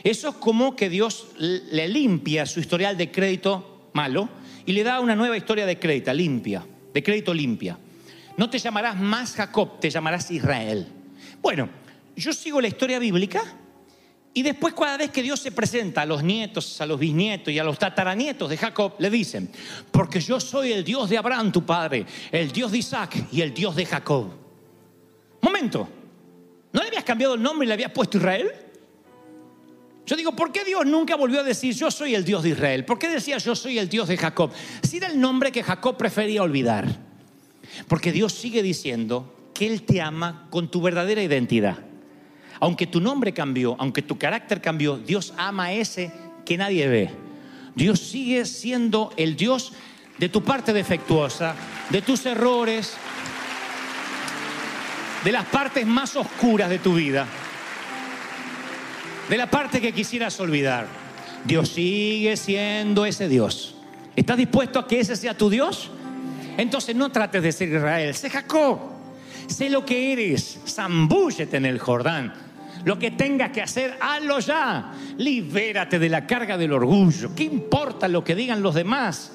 Eso 0.04 0.28
es 0.30 0.34
como 0.34 0.74
que 0.74 0.90
Dios 0.90 1.28
le 1.38 1.88
limpia 1.88 2.44
su 2.44 2.60
historial 2.60 2.96
de 2.96 3.10
crédito 3.10 3.88
malo 3.92 4.28
y 4.66 4.72
le 4.72 4.82
da 4.82 5.00
una 5.00 5.14
nueva 5.14 5.36
historia 5.36 5.66
de 5.66 5.78
crédito 5.78 6.12
limpia, 6.12 6.64
de 6.92 7.02
crédito 7.02 7.32
limpia. 7.32 7.78
No 8.36 8.48
te 8.48 8.58
llamarás 8.58 8.98
más 8.98 9.34
Jacob, 9.34 9.78
te 9.80 9.90
llamarás 9.90 10.30
Israel. 10.30 10.86
Bueno, 11.40 11.68
yo 12.16 12.32
sigo 12.32 12.60
la 12.60 12.68
historia 12.68 12.98
bíblica 12.98 13.42
y 14.34 14.42
después 14.42 14.72
cada 14.74 14.96
vez 14.96 15.10
que 15.10 15.22
Dios 15.22 15.40
se 15.40 15.52
presenta 15.52 16.02
a 16.02 16.06
los 16.06 16.22
nietos, 16.22 16.80
a 16.80 16.86
los 16.86 16.98
bisnietos 16.98 17.52
y 17.52 17.58
a 17.58 17.64
los 17.64 17.78
tataranietos 17.78 18.48
de 18.48 18.56
Jacob, 18.56 18.94
le 18.98 19.10
dicen, 19.10 19.50
porque 19.90 20.20
yo 20.20 20.40
soy 20.40 20.72
el 20.72 20.84
Dios 20.84 21.10
de 21.10 21.18
Abraham, 21.18 21.52
tu 21.52 21.64
padre, 21.64 22.06
el 22.30 22.50
Dios 22.50 22.72
de 22.72 22.78
Isaac 22.78 23.26
y 23.30 23.42
el 23.42 23.52
Dios 23.52 23.76
de 23.76 23.84
Jacob. 23.84 24.30
Momento, 25.42 25.88
¿no 26.72 26.80
le 26.80 26.88
habías 26.88 27.04
cambiado 27.04 27.34
el 27.34 27.42
nombre 27.42 27.66
y 27.66 27.68
le 27.68 27.74
habías 27.74 27.92
puesto 27.92 28.16
Israel? 28.16 28.50
Yo 30.12 30.16
digo, 30.16 30.32
¿por 30.32 30.52
qué 30.52 30.62
Dios 30.62 30.84
nunca 30.84 31.16
volvió 31.16 31.40
a 31.40 31.42
decir 31.42 31.74
yo 31.74 31.90
soy 31.90 32.14
el 32.14 32.22
Dios 32.22 32.42
de 32.42 32.50
Israel? 32.50 32.84
¿Por 32.84 32.98
qué 32.98 33.08
decía 33.08 33.38
yo 33.38 33.56
soy 33.56 33.78
el 33.78 33.88
Dios 33.88 34.08
de 34.08 34.18
Jacob? 34.18 34.50
Si 34.82 34.98
era 34.98 35.06
el 35.06 35.18
nombre 35.18 35.50
que 35.50 35.62
Jacob 35.62 35.96
prefería 35.96 36.42
olvidar. 36.42 36.86
Porque 37.88 38.12
Dios 38.12 38.34
sigue 38.34 38.62
diciendo 38.62 39.50
que 39.54 39.66
Él 39.66 39.84
te 39.84 40.02
ama 40.02 40.48
con 40.50 40.70
tu 40.70 40.82
verdadera 40.82 41.22
identidad. 41.22 41.78
Aunque 42.60 42.86
tu 42.86 43.00
nombre 43.00 43.32
cambió, 43.32 43.74
aunque 43.78 44.02
tu 44.02 44.18
carácter 44.18 44.60
cambió, 44.60 44.98
Dios 44.98 45.32
ama 45.38 45.64
a 45.64 45.72
ese 45.72 46.12
que 46.44 46.58
nadie 46.58 46.86
ve. 46.88 47.10
Dios 47.74 47.98
sigue 47.98 48.44
siendo 48.44 49.14
el 49.16 49.34
Dios 49.34 49.72
de 50.18 50.28
tu 50.28 50.44
parte 50.44 50.74
defectuosa, 50.74 51.54
de 51.88 52.02
tus 52.02 52.26
errores, 52.26 52.98
de 55.24 55.32
las 55.32 55.46
partes 55.46 55.86
más 55.86 56.16
oscuras 56.16 56.68
de 56.68 56.80
tu 56.80 56.96
vida, 56.96 57.26
de 59.28 59.36
la 59.36 59.50
parte 59.50 59.80
que 59.80 59.92
quisieras 59.92 60.38
olvidar. 60.40 60.86
Dios 61.44 61.70
sigue 61.70 62.36
siendo 62.36 63.04
ese 63.04 63.28
Dios. 63.28 63.74
¿Estás 64.14 64.36
dispuesto 64.36 64.78
a 64.78 64.86
que 64.86 65.00
ese 65.00 65.16
sea 65.16 65.36
tu 65.36 65.50
Dios? 65.50 65.90
Entonces 66.56 66.94
no 66.94 67.10
trates 67.10 67.42
de 67.42 67.52
ser 67.52 67.68
Israel, 67.68 68.14
sé 68.14 68.30
Jacob. 68.30 68.78
Sé 69.46 69.70
lo 69.70 69.84
que 69.84 70.12
eres, 70.12 70.60
zambúllete 70.66 71.56
en 71.56 71.66
el 71.66 71.78
Jordán. 71.78 72.32
Lo 72.84 72.98
que 72.98 73.10
tengas 73.10 73.50
que 73.50 73.62
hacer, 73.62 73.96
hazlo 74.00 74.40
ya. 74.40 74.92
Libérate 75.16 75.98
de 75.98 76.08
la 76.08 76.26
carga 76.26 76.56
del 76.56 76.72
orgullo. 76.72 77.34
¿Qué 77.34 77.44
importa 77.44 78.08
lo 78.08 78.24
que 78.24 78.34
digan 78.34 78.62
los 78.62 78.74
demás? 78.74 79.32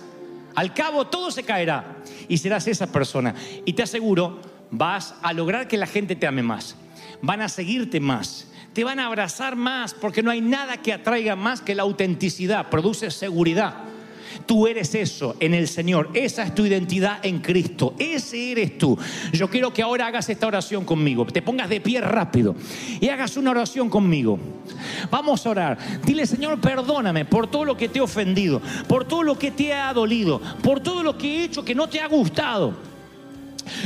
Al 0.56 0.73
cabo 0.73 1.08
todo 1.08 1.32
se 1.32 1.43
caerá 1.43 1.97
y 2.28 2.38
serás 2.38 2.67
esa 2.67 2.88
persona. 2.88 3.36
Y 3.65 3.73
te 3.73 3.84
aseguro, 3.84 4.41
vas 4.71 5.15
a 5.21 5.34
lograr 5.34 5.67
que 5.67 5.78
la 5.78 5.88
gente 5.88 6.15
te 6.15 6.28
ame 6.28 6.43
más. 6.43 6.76
Van 7.21 7.41
a 7.41 7.50
seguirte 7.50 8.00
más. 8.00 8.46
Te 8.77 8.83
van 8.83 8.99
a 8.99 9.07
abrazar 9.07 9.55
más 9.55 9.95
porque 9.95 10.21
no 10.21 10.29
hay 10.29 10.39
nada 10.39 10.77
que 10.77 10.93
atraiga 10.93 11.35
más 11.35 11.61
que 11.61 11.73
la 11.73 11.81
autenticidad. 11.81 12.69
Produce 12.69 13.09
seguridad. 13.09 13.73
Tú 14.45 14.67
eres 14.67 14.93
eso 14.93 15.35
en 15.39 15.55
el 15.55 15.67
Señor. 15.67 16.11
Esa 16.13 16.43
es 16.43 16.53
tu 16.53 16.63
identidad 16.63 17.17
en 17.25 17.39
Cristo. 17.39 17.95
Ese 17.97 18.51
eres 18.51 18.77
tú. 18.77 18.95
Yo 19.33 19.49
quiero 19.49 19.73
que 19.73 19.81
ahora 19.81 20.05
hagas 20.05 20.29
esta 20.29 20.45
oración 20.45 20.85
conmigo. 20.85 21.25
Te 21.25 21.41
pongas 21.41 21.69
de 21.69 21.81
pie 21.81 22.01
rápido 22.01 22.55
y 23.01 23.09
hagas 23.09 23.35
una 23.35 23.49
oración 23.49 23.89
conmigo. 23.89 24.37
Vamos 25.09 25.43
a 25.47 25.49
orar. 25.49 25.77
Dile, 26.05 26.27
Señor, 26.27 26.61
perdóname 26.61 27.25
por 27.25 27.47
todo 27.47 27.65
lo 27.65 27.75
que 27.75 27.89
te 27.89 27.97
he 27.97 28.01
ofendido, 28.03 28.61
por 28.87 29.07
todo 29.07 29.23
lo 29.23 29.39
que 29.39 29.49
te 29.49 29.73
ha 29.73 29.91
dolido, 29.91 30.39
por 30.61 30.81
todo 30.81 31.01
lo 31.01 31.17
que 31.17 31.39
he 31.39 31.43
hecho 31.45 31.65
que 31.65 31.73
no 31.73 31.89
te 31.89 31.99
ha 31.99 32.07
gustado. 32.07 32.75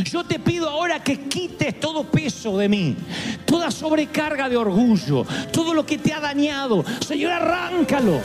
Yo 0.04 0.24
te 0.24 0.40
pido 0.40 0.70
ahora 0.70 1.04
que 1.04 1.22
quites 1.28 1.80
todo 1.80 2.04
peso 2.04 2.58
de 2.58 2.70
mí, 2.70 2.96
toda 3.46 3.72
sobrecarga 3.72 4.50
de 4.50 4.58
orgullo, 4.58 5.26
todo 5.52 5.74
lo 5.74 5.86
que 5.86 5.98
te 5.98 6.14
ha 6.14 6.20
dañado. 6.20 6.84
Señor, 7.06 7.32
arráncalo. 7.32 8.22